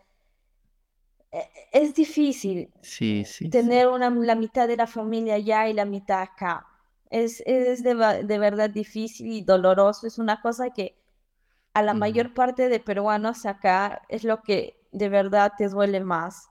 [1.32, 5.84] E, es difícil sí, sí, tener Una, la mitad de la familia allá y la
[5.84, 6.66] mitad acá.
[7.10, 10.06] Es, es de, de, verdad difícil y doloroso.
[10.06, 10.96] Es una cosa que
[11.74, 16.48] a la mayor parte de peruanos acá es lo que de verdad te duele más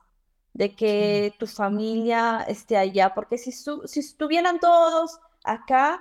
[0.58, 6.00] de que tu familia esté allá, porque si, si estuvieran todos acá,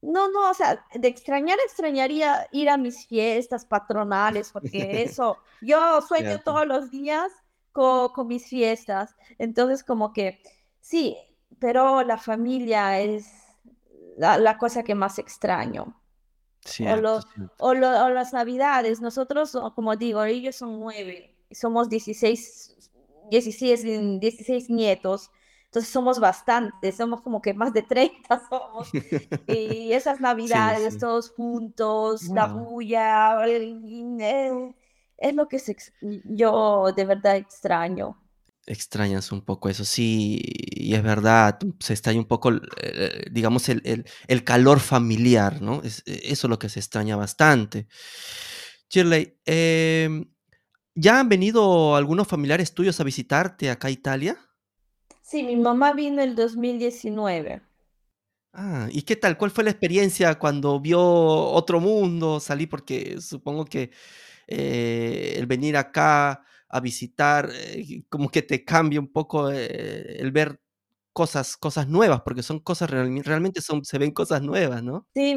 [0.00, 6.00] no, no, o sea, de extrañar, extrañaría ir a mis fiestas patronales, porque eso, yo
[6.00, 7.30] sueño todos los días
[7.72, 10.40] con, con, mis fiestas, entonces como que,
[10.80, 11.14] sí,
[11.58, 13.30] pero la familia es
[14.16, 16.00] la, cosa que más extraño.
[16.80, 17.26] o, los,
[17.58, 22.76] o, o, las navidades, nosotros, como digo, ellos son nueve, somos 16
[23.30, 25.30] 16, 16 nietos,
[25.68, 28.88] entonces somos bastantes, somos como que más de 30 somos.
[29.46, 33.44] y esas navidades todos juntos, la bulla,
[35.18, 35.60] es lo que
[36.24, 38.16] yo de verdad extraño.
[38.66, 43.80] Extrañas un poco eso, sí, y es verdad, se extraña un poco, eh, digamos, el
[43.84, 45.82] el el calor familiar, ¿no?
[45.82, 47.88] Es e eso es lo que se extraña bastante.
[48.90, 50.26] Shirley, em,
[51.00, 54.38] ¿ya han venido algunos familiares tuyos a visitarte acá a Italia?
[55.22, 57.62] Sí, mi mamá vino el 2019.
[58.52, 59.36] Ah, ¿y qué tal?
[59.36, 62.68] ¿Cuál fue la experiencia cuando vio otro mundo, salir?
[62.68, 63.90] Porque supongo que,
[64.48, 70.32] eh, el venir acá a visitar, eh, como que te cambia un poco, eh, el
[70.32, 70.60] ver
[71.12, 75.08] cosas cosas nuevas, porque son cosas realme realmente son se ven cosas nuevas, ¿no?
[75.14, 75.34] Sí,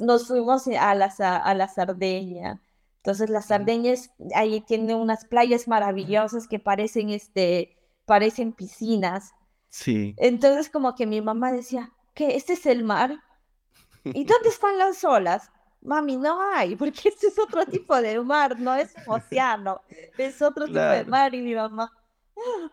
[0.00, 2.60] nos fuimos a la a la Sardegna.
[3.06, 3.46] Entonces, la Ujú.
[3.46, 9.32] Sardegna es ahí tiene unas playas maravillosas que parecen, este, parecen piscinas.
[9.68, 10.16] Sí.
[10.16, 12.34] Entonces, como que mi mamá decía: "¿Qué?
[12.34, 13.16] ¿Este es el mar?
[14.02, 15.52] ¿Y dónde están las olas?".
[15.82, 19.80] "Mami, no hay, porque este es otro tipo de mar, no es un océano,
[20.18, 21.92] es otro tipo de mar", y mi mamá:
[22.36, 22.70] "Ah,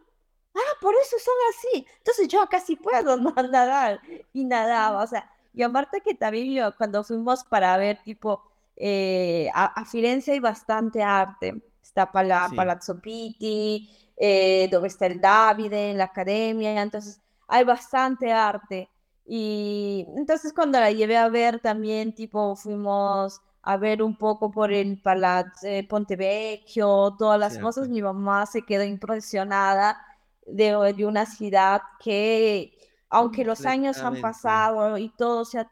[0.56, 4.02] ah, por eso son así, entonces yo sí puedo na nadar",
[4.34, 8.41] y nadaba, o sea, y aparte que también yo cuando fuimos para ver tipo,
[8.76, 12.56] eh, a a Firenze hay bastante arte, está Pala Sí.
[12.56, 18.90] Palazzo Pitti, eh, dove está el David, la Accademia, entonces hay bastante arte.
[19.26, 24.74] Y entonces, cuando la llevé a ver también, tipo, fuimos a ver un poco por
[24.74, 27.90] el Palaz eh, Ponte Vecchio, todas las cosas, Cierto.
[27.90, 29.98] mi mamá se quedó impresionada
[30.46, 32.74] de de una ciudad que,
[33.13, 35.71] aunque los años han pasado y todo se ha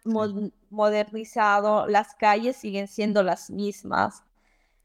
[0.69, 4.23] modernizado, las calles siguen siendo las mismas.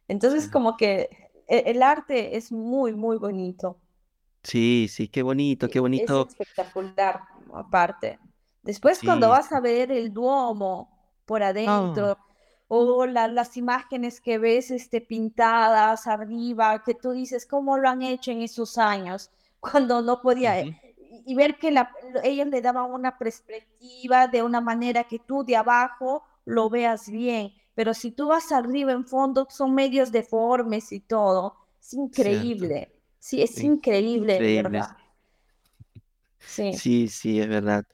[0.09, 0.51] Entonces, Sí.
[0.51, 1.11] como que
[1.49, 3.81] e el arte es muy, muy bonito.
[4.45, 6.29] Sí, sí, qué bonito, qué es bonito.
[6.29, 7.21] espectacular,
[7.55, 8.21] aparte.
[8.63, 10.93] Después, cuando vas a ver el Duomo
[11.25, 12.07] por Ah.
[12.07, 12.17] adentro,
[12.69, 18.03] o la las imágenes que ves, este, pintadas arriba, que tú dices: "¿Cómo lo han
[18.03, 20.67] hecho en esos años?", cuando no podía, eh.
[21.27, 21.91] Y ver que la
[22.23, 27.53] ellos le daban una perspectiva de una manera que tú de abajo lo veas bien,
[27.75, 31.57] pero si tú vas arriba en fondo, son medios deformes y todo.
[31.81, 32.75] Es Cierto.
[32.75, 32.93] increíble.
[33.19, 34.57] Sí, es In increíble, de increíbles.
[34.63, 34.97] verdad.
[36.47, 36.71] Sí.
[36.71, 37.87] Sí, sí, es verdad.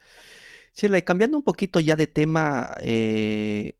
[0.75, 3.77] Shirley, cambiando un poquito ya de tema, eh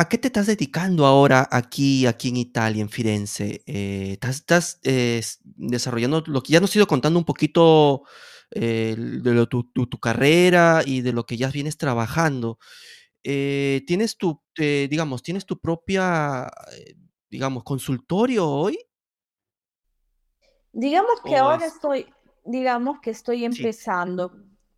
[0.00, 3.62] ¿a qué te estás dedicando ahora aquí aquí en Italia, en Firenze?
[3.66, 8.04] Eh, ¿estás estás, eh, desarrollando lo que ya nos has ido contando un poquito,
[8.50, 12.58] eh, de lo tu tu tu carrera y de lo que ya vienes trabajando?
[13.22, 16.50] ¿tienes tu, digamos, tienes tu propia,
[17.28, 18.78] digamos, consultorio hoy?
[20.72, 21.74] Digamos que ¿O ahora es?
[21.74, 22.06] estoy
[22.46, 24.32] digamos que estoy empezando,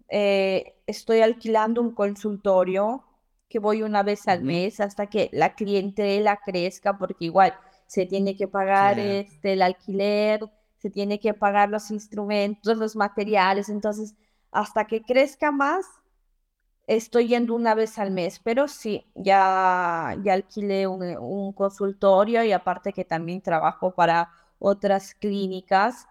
[0.08, 3.04] estoy alquilando un consultorio,
[3.52, 7.52] que voy una vez al mes hasta que la clientela crezca, porque igual
[7.86, 10.40] se tiene que pagar, este, el alquiler,
[10.78, 14.14] se tiene que pagar los instrumentos, los materiales, entonces,
[14.50, 15.84] hasta que crezca más,
[16.86, 22.42] estoy yendo una vez al mes, pero sí, ya ya alquilé un, eh, un consultorio
[22.44, 26.06] y aparte que también trabajo para otras clínicas,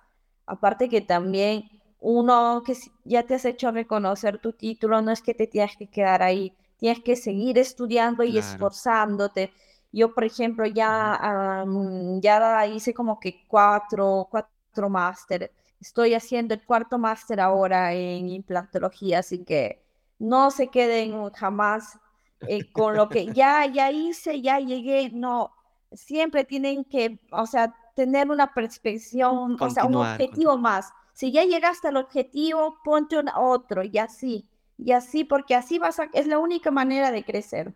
[0.45, 5.33] aparte que también uno que ya te has hecho reconocer tu título, no es que
[5.33, 8.39] te tienes que quedar ahí, tienes que seguir estudiando y Claro.
[8.39, 9.53] esforzándote.
[9.93, 15.53] Yo, por ejemplo, ya, am, ya hice como que 4, 4 máster.
[15.81, 19.83] Estoy haciendo el cuarto máster ahora en implantología, así que
[20.19, 21.99] no se queden jamás,
[22.45, 25.51] eh, con lo que ya ya hice, ya llegué, no,
[25.93, 30.91] siempre tienen que, o sea, tener una perspección, o sea, un Continuar, objetivo más.
[31.13, 34.49] Si ya llegaste al objetivo, ponte un otro, y así,
[34.81, 37.73] y así, porque así vas a es la única manera de crecer.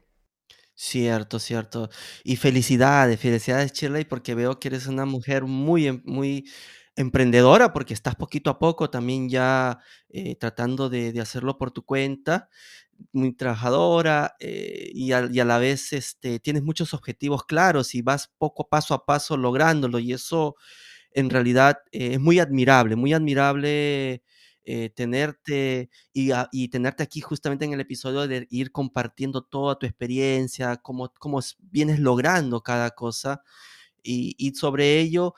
[0.78, 1.90] Cierto, cierto.
[2.26, 6.46] Y felicidades, felicidades, Shirley, porque veo que eres una mujer muy em muy
[6.98, 12.50] emprendedora, porque estás poquito a poco también ya, eh, tratando de hacerlo por tu cuenta,
[13.14, 18.02] muy trabajadora, eh, y a y a la vez, este, tienes muchos objetivos claros y
[18.02, 20.56] vas poco paso a paso lográndolo, y eso
[21.12, 24.24] en realidad eh, es muy admirable, muy admirable,
[24.66, 30.78] eh, tenerte y tenerte aquí justamente en el episodio de ir compartiendo toda tu experiencia,
[30.78, 33.44] cómo cómo vienes logrando cada cosa.
[34.04, 35.34] Y sobre ello,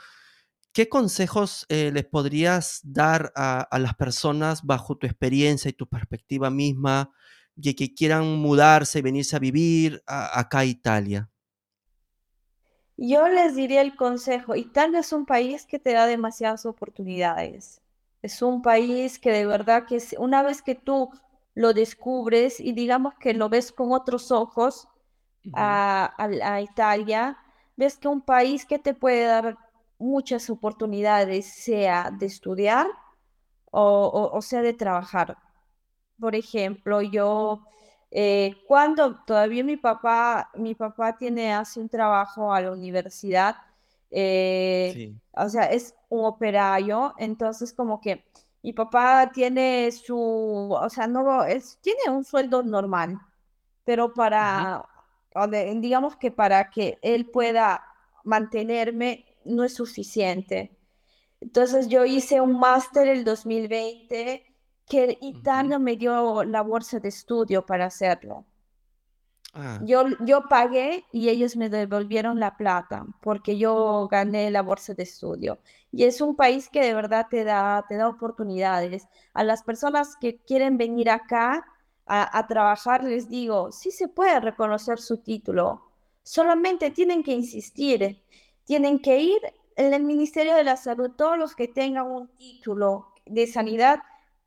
[0.74, 6.50] ¿qué consejos, eh, les podrías dar a las personas bajo tu experiencia y tu perspectiva
[6.50, 7.12] misma,
[7.56, 11.30] de que quieran mudarse y venirse a vivir acá a Italia?
[12.98, 17.82] Yo les diría el consejo, Italia es un país que te da demasiadas oportunidades.
[18.28, 21.10] Es un país que de verdad que una vez que tú
[21.54, 24.88] lo descubres y digamos que lo ves con otros ojos
[25.54, 27.38] a a Italia,
[27.78, 29.58] ves que un país que te puede dar
[29.98, 32.88] muchas oportunidades, sea de estudiar
[33.72, 35.38] o, sea de trabajar.
[36.20, 37.64] Por ejemplo, yo,
[38.12, 43.56] eh, cuando todavía mi papá, mi papá tiene, hace un trabajo a la universidad,
[44.12, 48.26] eh, o sea, es un operario, entonces como que
[48.64, 53.20] mi papá tiene su, o sea, no, es, tiene un sueldo normal,
[53.84, 54.86] pero para,
[55.76, 57.84] digamos que para que él pueda
[58.24, 60.76] mantenerme no es suficiente.
[61.40, 64.44] Entonces yo hice un máster el 2020
[64.88, 68.46] que Italia me dio la bolsa de estudio para hacerlo.
[69.60, 69.80] Ah.
[69.84, 75.04] Yo, yo pagué y ellos me devolvieron la plata porque yo gané la bolsa de
[75.04, 75.58] estudio.
[75.92, 79.08] Y es un país que de verdad te da, te da oportunidades.
[79.34, 81.66] A las personas que quieren venir acá
[82.06, 85.82] a, a trabajar, les digo, sí se puede reconocer su título,
[86.22, 88.22] solamente tienen que insistir,
[88.64, 89.42] tienen que ir
[89.76, 94.00] en el Ministerio de la Salud, todos los que tengan un título de sanidad,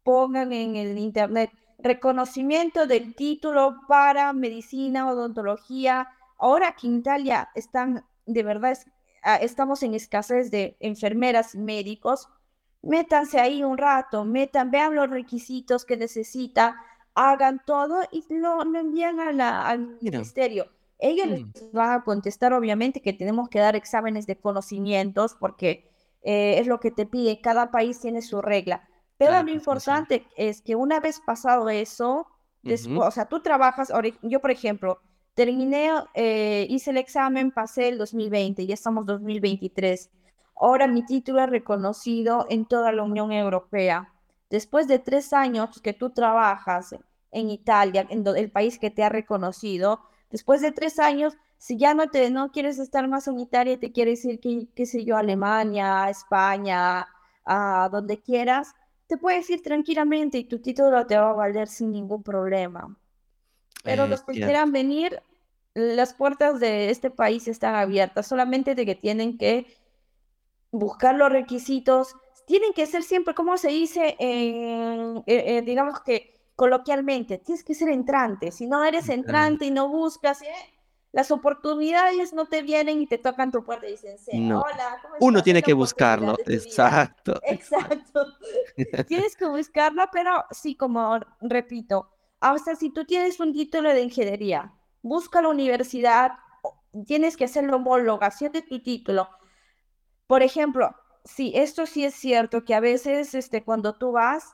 [0.04, 1.50] pongan en el Internet
[1.82, 6.08] reconocimiento del título para medicina, odontología.
[6.38, 8.78] Ahora que en Italia están, de verdad,
[9.22, 12.28] ah, estamos en escasez de enfermeras y médicos,
[12.82, 16.76] métanse ahí un rato, metan, vean los requisitos que necesita,
[17.14, 20.70] hagan todo y lo, envían al ministerio.
[20.98, 21.72] Ellos les mm.
[21.72, 25.90] van a contestar, obviamente, que tenemos que dar exámenes de conocimientos porque
[26.22, 27.40] eh, es lo que te pide.
[27.40, 28.88] Cada país tiene su regla.
[29.20, 32.26] Pero lo importante es que una vez pasado eso,
[32.96, 33.92] o sea, tú trabajas,
[34.22, 34.98] yo por ejemplo,
[35.34, 40.10] terminé, eh, hice el examen, pasé el 2020, ya estamos 2023.
[40.56, 44.10] Ahora mi título es reconocido en toda la Unión Europea.
[44.48, 46.94] Después de tres años que tú trabajas
[47.30, 50.00] en Italia, en el país que te ha reconocido,
[50.30, 53.92] Después de tres años, si ya no te no quieres estar más unitaria y te
[53.92, 57.08] quieres ir, qué, qué sé yo, Alemania, España,
[57.44, 58.74] a donde quieras,
[59.10, 62.96] te puedes ir tranquilamente y tu título te va a valer sin ningún problema.
[63.82, 65.20] Pero los que quieran venir,
[65.74, 69.66] las puertas de este país están abiertas, solamente de que tienen que
[70.70, 72.14] buscar los requisitos,
[72.46, 75.24] tienen que ser siempre, como se dice, en,
[75.64, 78.52] digamos que coloquialmente, tienes que ser entrante.
[78.52, 80.54] Si no eres entrante y no buscas, ¿eh?
[81.12, 85.62] Las oportunidades no te vienen y te tocan tu puerta y dicen, hola, Uno tiene
[85.62, 87.40] que buscarlo, exacto.
[87.42, 88.26] Exacto.
[89.08, 94.72] tienes que buscarlo, pero sí, como repito, hasta si tú tienes un título de ingeniería,
[95.02, 96.32] busca la universidad,
[97.06, 99.28] tienes que hacer la homologación de tu título.
[100.28, 100.94] Por ejemplo,
[101.24, 104.52] sí, esto sí es cierto que a veces este, cuando tú vas,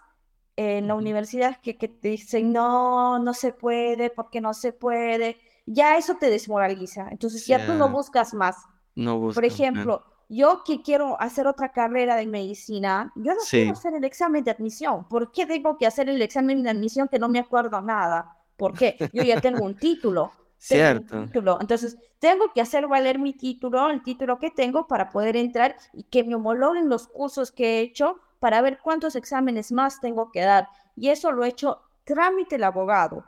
[0.56, 5.38] en la universidad que, que, te dicen, no, no se puede, porque no se puede,
[5.66, 7.08] ya eso te desmoraliza.
[7.10, 8.56] Entonces ya tú no buscas más.
[8.94, 13.72] No buscas, Por ejemplo, yo que quiero hacer otra carrera de medicina, yo no quiero
[13.72, 15.06] hacer el examen de admisión.
[15.08, 18.36] ¿Por qué tengo que hacer el examen de admisión que no me acuerdo nada?
[18.56, 18.96] ¿Por qué?
[19.12, 20.32] Yo ya tengo un título.
[20.58, 21.24] Cierto.
[21.26, 21.58] título.
[21.60, 26.04] Entonces, tengo que hacer valer mi título, el título que tengo para poder entrar y
[26.04, 30.40] que me homologuen los cursos que he hecho para ver cuántos exámenes más tengo que
[30.40, 30.68] dar.
[30.96, 33.24] Y eso lo he hecho trámite el abogado,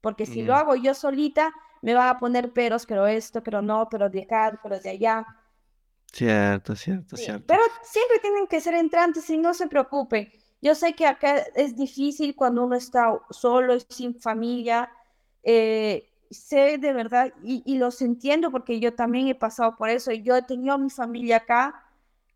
[0.00, 0.56] porque si lo mm.
[0.56, 4.58] hago yo solita, me va a poner peros, pero esto, pero no, pero de acá,
[4.62, 5.26] pero de allá.
[6.12, 7.44] Cierto, cierto, cierto.
[7.46, 10.30] Pero siempre tienen que ser entrantes y no se preocupen.
[10.62, 14.90] Yo sé que acá es difícil cuando uno está solo, sin familia.
[15.42, 20.10] Eh, sé de verdad y, y, los entiendo porque yo también he pasado por eso
[20.10, 21.84] y yo he tenido mi familia acá,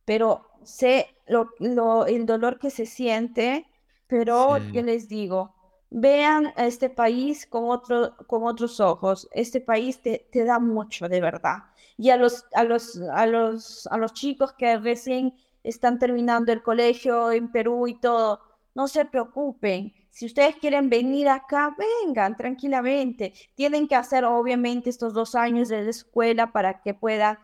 [0.04, 3.66] pero sé lo, el dolor que se siente,
[4.06, 5.54] pero yo les digo,
[5.90, 9.28] vean a este país con, otro, con otros ojos.
[9.32, 11.64] Este país te, te, da mucho, de verdad.
[11.96, 16.62] Y a los, a, los, a, los, a los chicos que recién están terminando el
[16.62, 18.40] colegio en Perú y todo,
[18.74, 19.92] no se preocupen.
[20.10, 23.34] Si ustedes quieren venir acá, vengan tranquilamente.
[23.54, 27.38] Tienen que hacer, obviamente, estos dos años de la escuela para que puedan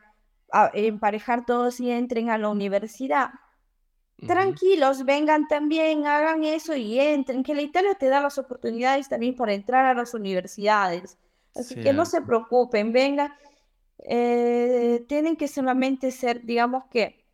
[0.73, 3.31] emparejar todos y entren a la universidad.
[4.25, 9.37] Tranquilos, vengan también, hagan eso y entren, que la Italia te da las oportunidades también
[9.37, 11.19] para entrar a las universidades.
[11.55, 13.35] Así que no se preocupen, vengan.
[13.99, 17.25] Eh, tienen que solamente ser, digamos que,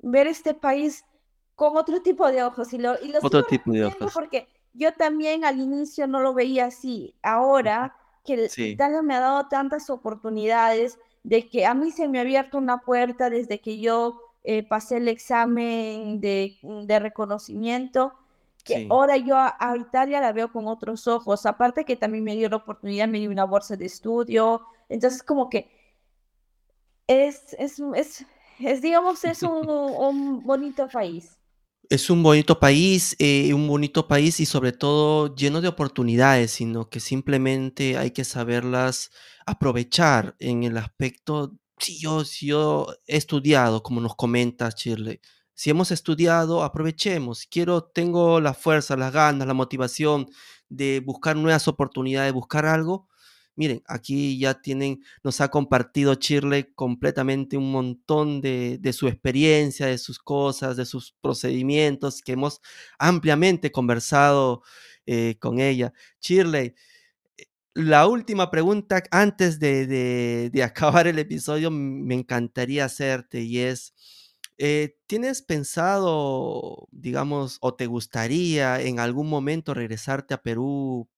[0.00, 1.04] ver este país
[1.54, 2.72] con otro tipo de ojos.
[2.72, 4.12] Y, lo, y otro tipo de ojos.
[4.12, 7.14] Porque yo también al inicio no lo veía así.
[7.22, 12.22] Ahora que Italia me ha dado tantas oportunidades, de que a mí se me ha
[12.22, 18.12] abierto una puerta desde que yo eh, pasé el examen de, de reconocimiento,
[18.62, 22.50] que ahora yo a, Italia la veo con otros ojos, aparte que también me dio
[22.50, 25.70] la oportunidad, me dio una bolsa de estudio, entonces como que
[27.06, 28.26] es, es, es,
[28.58, 31.38] es, digamos, es un, bonito país.
[31.90, 36.88] Es un bonito país, eh, un bonito país y sobre todo lleno de oportunidades, sino
[36.88, 39.10] que simplemente hay que saberlas
[39.46, 45.20] aprovechar en el aspecto, si yo, si yo he estudiado, como nos comenta Shirley,
[45.54, 47.46] si hemos estudiado, aprovechemos.
[47.46, 50.26] Quiero, tengo la fuerza, las ganas, la motivación
[50.68, 53.08] de buscar nuevas oportunidades, buscar algo.
[53.56, 59.98] Miren, aquí ya tienen, nos ha compartido Shirley completamente un montón de, su experiencia, de
[59.98, 62.60] sus cosas, de sus procedimientos que hemos
[62.98, 64.62] ampliamente conversado
[65.06, 65.92] eh, con ella.
[66.20, 66.74] Shirley,
[67.74, 73.94] la última pregunta antes de, acabar el episodio me encantaría hacerte y es,
[74.56, 81.08] eh, ¿Tienes pensado, digamos, o te gustaría en algún momento regresarte a Perú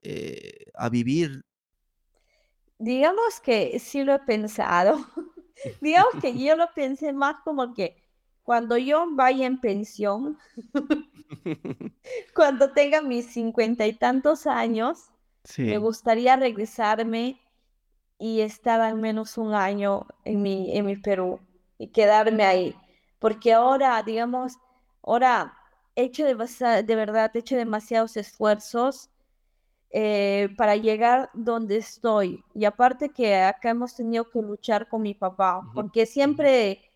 [0.00, 1.44] eh, a vivir?
[2.78, 5.06] Digamos que sí lo he pensado.
[5.82, 8.02] digamos que yo lo pensé más como que
[8.42, 10.38] cuando yo vaya en pensión,
[12.34, 15.10] cuando tenga mis cincuenta y tantos años,
[15.58, 17.40] me gustaría regresarme
[18.18, 21.40] y estar al menos un año en mi, en mi Perú
[21.78, 22.76] y quedarme ahí.
[23.18, 24.58] Porque ahora, digamos,
[25.02, 25.54] ahora
[25.96, 29.10] he hecho de, de verdad, he hecho demasiados esfuerzos
[29.90, 32.44] eh, para llegar donde estoy.
[32.54, 36.90] Y aparte que acá hemos tenido que luchar con mi papá, porque siempre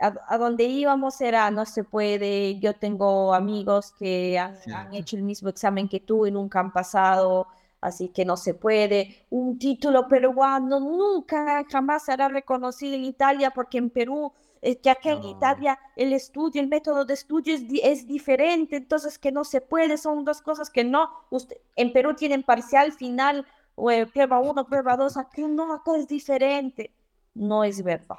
[0.00, 5.22] a, donde íbamos era no se puede, yo tengo amigos que han, han, hecho el
[5.22, 7.46] mismo examen que tú y nunca han pasado,
[7.80, 9.26] así que no se puede.
[9.30, 15.12] Un título peruano nunca, jamás será reconocido en Italia porque en Perú, es que acá
[15.12, 19.96] en Italia el estudio, el método de estudio es, diferente, entonces que no se puede,
[19.96, 21.08] son dos cosas que no.
[21.30, 25.96] Usted, en Perú tienen parcial, final, o eh, prueba uno, prueba dos, aquí no, acá
[25.96, 26.92] es diferente.
[27.34, 28.18] No es verdad.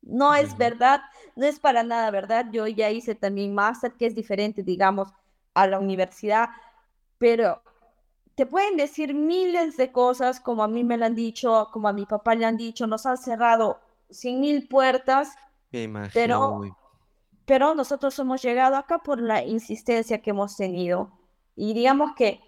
[0.00, 1.00] No es verdad,
[1.34, 2.46] no es para nada verdad.
[2.52, 5.08] Yo ya hice también máster, que es diferente, digamos,
[5.54, 6.50] a la universidad,
[7.18, 7.62] pero
[8.34, 11.92] te pueden decir miles de cosas, como a mí me lo han dicho, como a
[11.92, 13.78] mi papá le han dicho, nos han cerrado
[14.10, 15.34] cien mil puertas,
[16.12, 16.62] pero,
[17.44, 21.10] pero nosotros hemos llegado acá por la insistencia que hemos tenido.
[21.56, 22.40] Y digamos que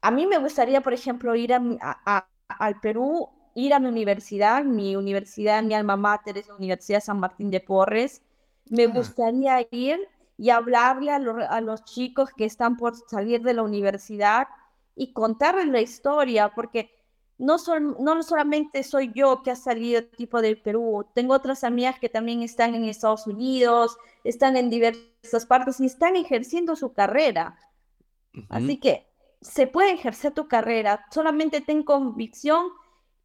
[0.00, 4.94] a mí me gustaría, por ejemplo, ir a, al Perú, ir a mi universidad, mi
[4.94, 8.22] universidad, mi alma mater es la Universidad San Martín de Porres.
[8.68, 8.88] Me ah.
[8.88, 9.98] gustaría ir
[10.36, 14.46] y hablarle a, a los chicos que están por salir de la universidad
[14.98, 16.90] y contarles la historia, porque
[17.38, 21.98] no, son, no solamente soy yo que ha salido tipo del Perú, tengo otras amigas
[22.00, 27.56] que también están en Estados Unidos, están en diversas partes y están ejerciendo su carrera.
[28.48, 29.06] Así que
[29.40, 32.66] se puede ejercer tu carrera, solamente ten convicción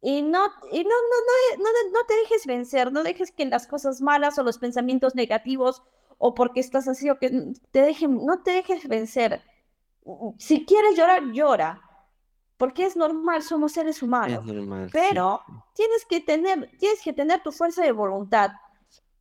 [0.00, 3.66] y no, y no, no, no, no, no te dejes vencer, no dejes que las
[3.66, 5.82] cosas malas o los pensamientos negativos
[6.18, 9.42] o porque estás así o que te dejen, no te dejes vencer
[10.38, 11.80] si quieres llorar, llora,
[12.56, 14.44] porque es normal, somos seres humanos.
[14.92, 15.42] pero
[15.74, 18.52] tienes que tener, tienes que tener tu fuerza de voluntad.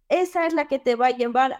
[0.09, 1.57] Esa es la que te va a llevar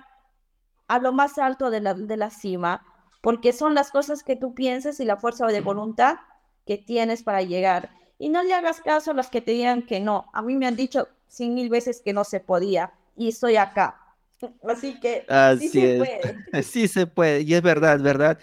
[0.88, 2.86] a lo más alto de la, de la cima,
[3.22, 6.18] porque son las cosas que tú piensas y la fuerza de voluntad
[6.66, 7.92] que tienes para llegar.
[8.20, 10.30] Y no le hagas caso a los que te digan que no.
[10.34, 14.00] A mí me han dicho cien mil veces que no se podía y estoy acá.
[14.64, 15.26] Así que
[15.60, 16.64] sí se puede.
[16.64, 18.40] Sí se puede, y es verdad, verdad.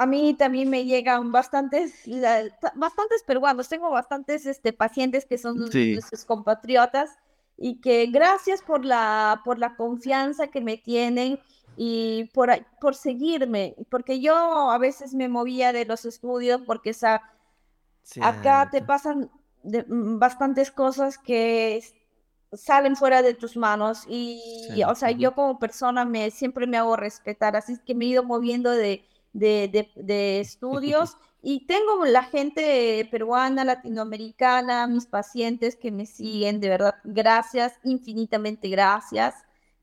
[0.00, 2.04] a mí también me llegan bastantes,
[2.76, 7.18] bastantes peruanos, tengo bastantes este, pacientes que son sus compatriotas
[7.56, 11.40] y que gracias por la, por la confianza que me tienen
[11.76, 12.48] y por,
[12.80, 17.20] por seguirme, porque yo a veces me movía de los estudios porque esa,
[18.20, 19.28] acá te pasan
[19.64, 21.82] mm, bastantes cosas que
[22.52, 26.94] salen fuera de tus manos y, o sea, yo como persona me siempre me hago
[26.94, 33.06] respetar, así que me he ido moviendo de, de, de, estudios y tengo la gente
[33.10, 39.34] peruana, latinoamericana, mis pacientes que me siguen, de verdad, gracias, infinitamente gracias,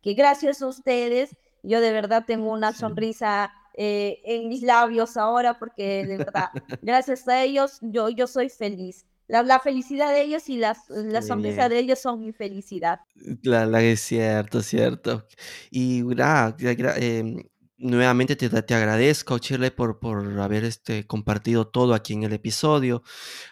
[0.01, 5.57] que gracias a ustedes yo de verdad tengo una sonrisa eh, en mis labios ahora
[5.59, 6.49] porque de verdad,
[6.81, 9.05] gracias a ellos yo, yo soy feliz.
[9.27, 12.99] La, felicidad de ellos y la, la sonrisa de ellos son mi felicidad.
[13.41, 15.25] La, es cierto, cierto.
[15.71, 16.55] Y nada,
[16.97, 17.41] em,
[17.77, 23.03] nuevamente te, te agradezco, Shirley, por, por haber este, compartido todo aquí en el episodio.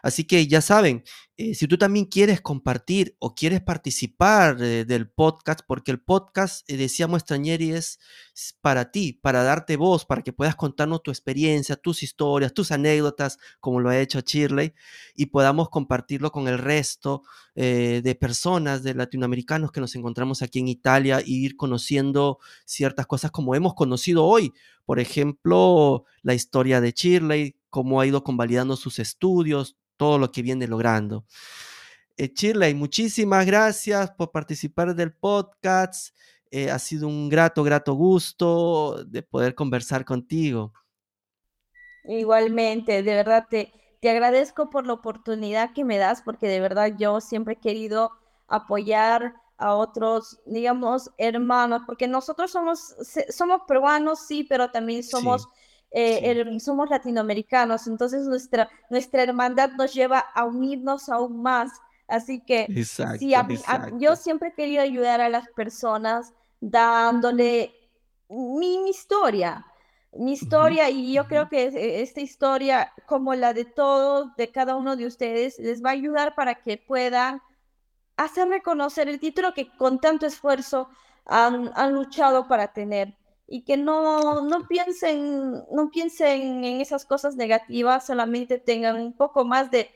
[0.02, 1.04] Así que ya saben,
[1.36, 6.78] eh, si tú también quieres compartir o quieres participar del podcast, porque el podcast, eh,
[6.84, 7.98] es
[8.62, 13.40] para ti, para darte voz, para que puedas contarnos tu experiencia, tus historias, tus anécdotas,
[13.60, 14.74] como lo ha hecho Shirley,
[15.16, 17.24] y podamos compartirlo con el resto
[17.56, 23.08] eh, de personas, de latinoamericanos que nos encontramos aquí en Italia y ir conociendo ciertas
[23.08, 24.54] cosas como hemos conocido hoy.
[24.86, 30.42] Por ejemplo, la historia de Shirley, cómo ha ido convalidando sus estudios, todo lo que
[30.42, 31.26] viene logrando.
[32.18, 36.16] Eh, Shirley, muchísimas gracias por participar del podcast.
[36.52, 40.72] Eh, ha sido un grato, grato gusto de poder conversar contigo.
[42.06, 43.72] Igualmente, de verdad te,
[44.02, 48.12] te agradezco por la oportunidad que me das, porque de verdad yo siempre he querido
[48.48, 52.96] apoyar a otros, digamos, hermanos, porque nosotros somos,
[53.30, 55.48] somos peruanos, sí, pero también somos
[55.94, 61.72] eh, somos latinoamericanos, entonces nuestra, nuestra hermandad nos lleva a unirnos aún más.
[62.08, 62.68] Así que
[63.20, 63.34] sí,
[64.00, 67.74] yo siempre he querido ayudar a las personas dándole
[68.28, 69.66] mi, historia,
[70.14, 74.76] mi historia y yo creo que e, esta historia, como la de todos, de cada
[74.76, 77.42] uno de ustedes, les va a ayudar para que puedan
[78.18, 80.90] hacer reconocer el título que con tanto esfuerzo
[81.26, 83.16] han, han luchado para tener
[83.48, 89.46] y que no, no, piensen, no piensen en esas cosas negativas, solamente tengan un poco
[89.46, 89.90] más de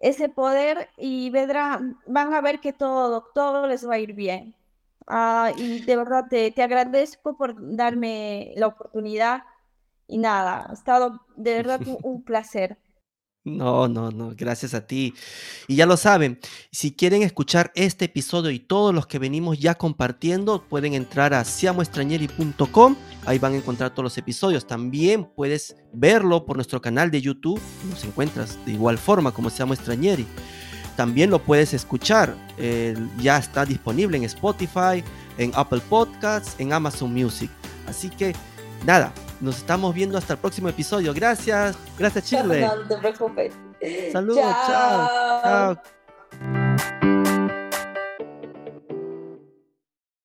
[0.00, 4.54] ese poder y vendrán, van a ver que todo, todo les va a ir bien.
[5.06, 9.44] Ah, y de verdad te, te agradezco por darme la oportunidad
[10.06, 12.78] y nada, ha estado de verdad un placer.
[13.46, 15.12] No, no, no, gracias a ti.
[15.68, 16.40] Y ya lo saben,
[16.72, 21.44] si quieren escuchar este episodio y todos los que venimos ya compartiendo, pueden entrar a
[21.44, 24.66] siamoestrañeri.com, ahí van a encontrar todos los episodios.
[24.66, 29.74] También puedes verlo por nuestro canal de YouTube, nos encuentras de igual forma como Siamo.
[30.96, 32.34] También lo puedes escuchar,
[33.20, 35.04] ya está disponible en Spotify,
[35.36, 37.50] en Apple Podcasts, en Amazon Music.
[37.86, 38.34] Así que
[38.86, 39.12] nada,
[39.44, 41.12] nos estamos viendo hasta el próximo episodio.
[41.14, 41.76] Gracias.
[41.98, 42.68] Gracias, Chile.
[42.76, 43.52] No, te preocupes.
[44.12, 44.42] Saludos.
[44.66, 45.42] chao.
[45.42, 46.63] chao.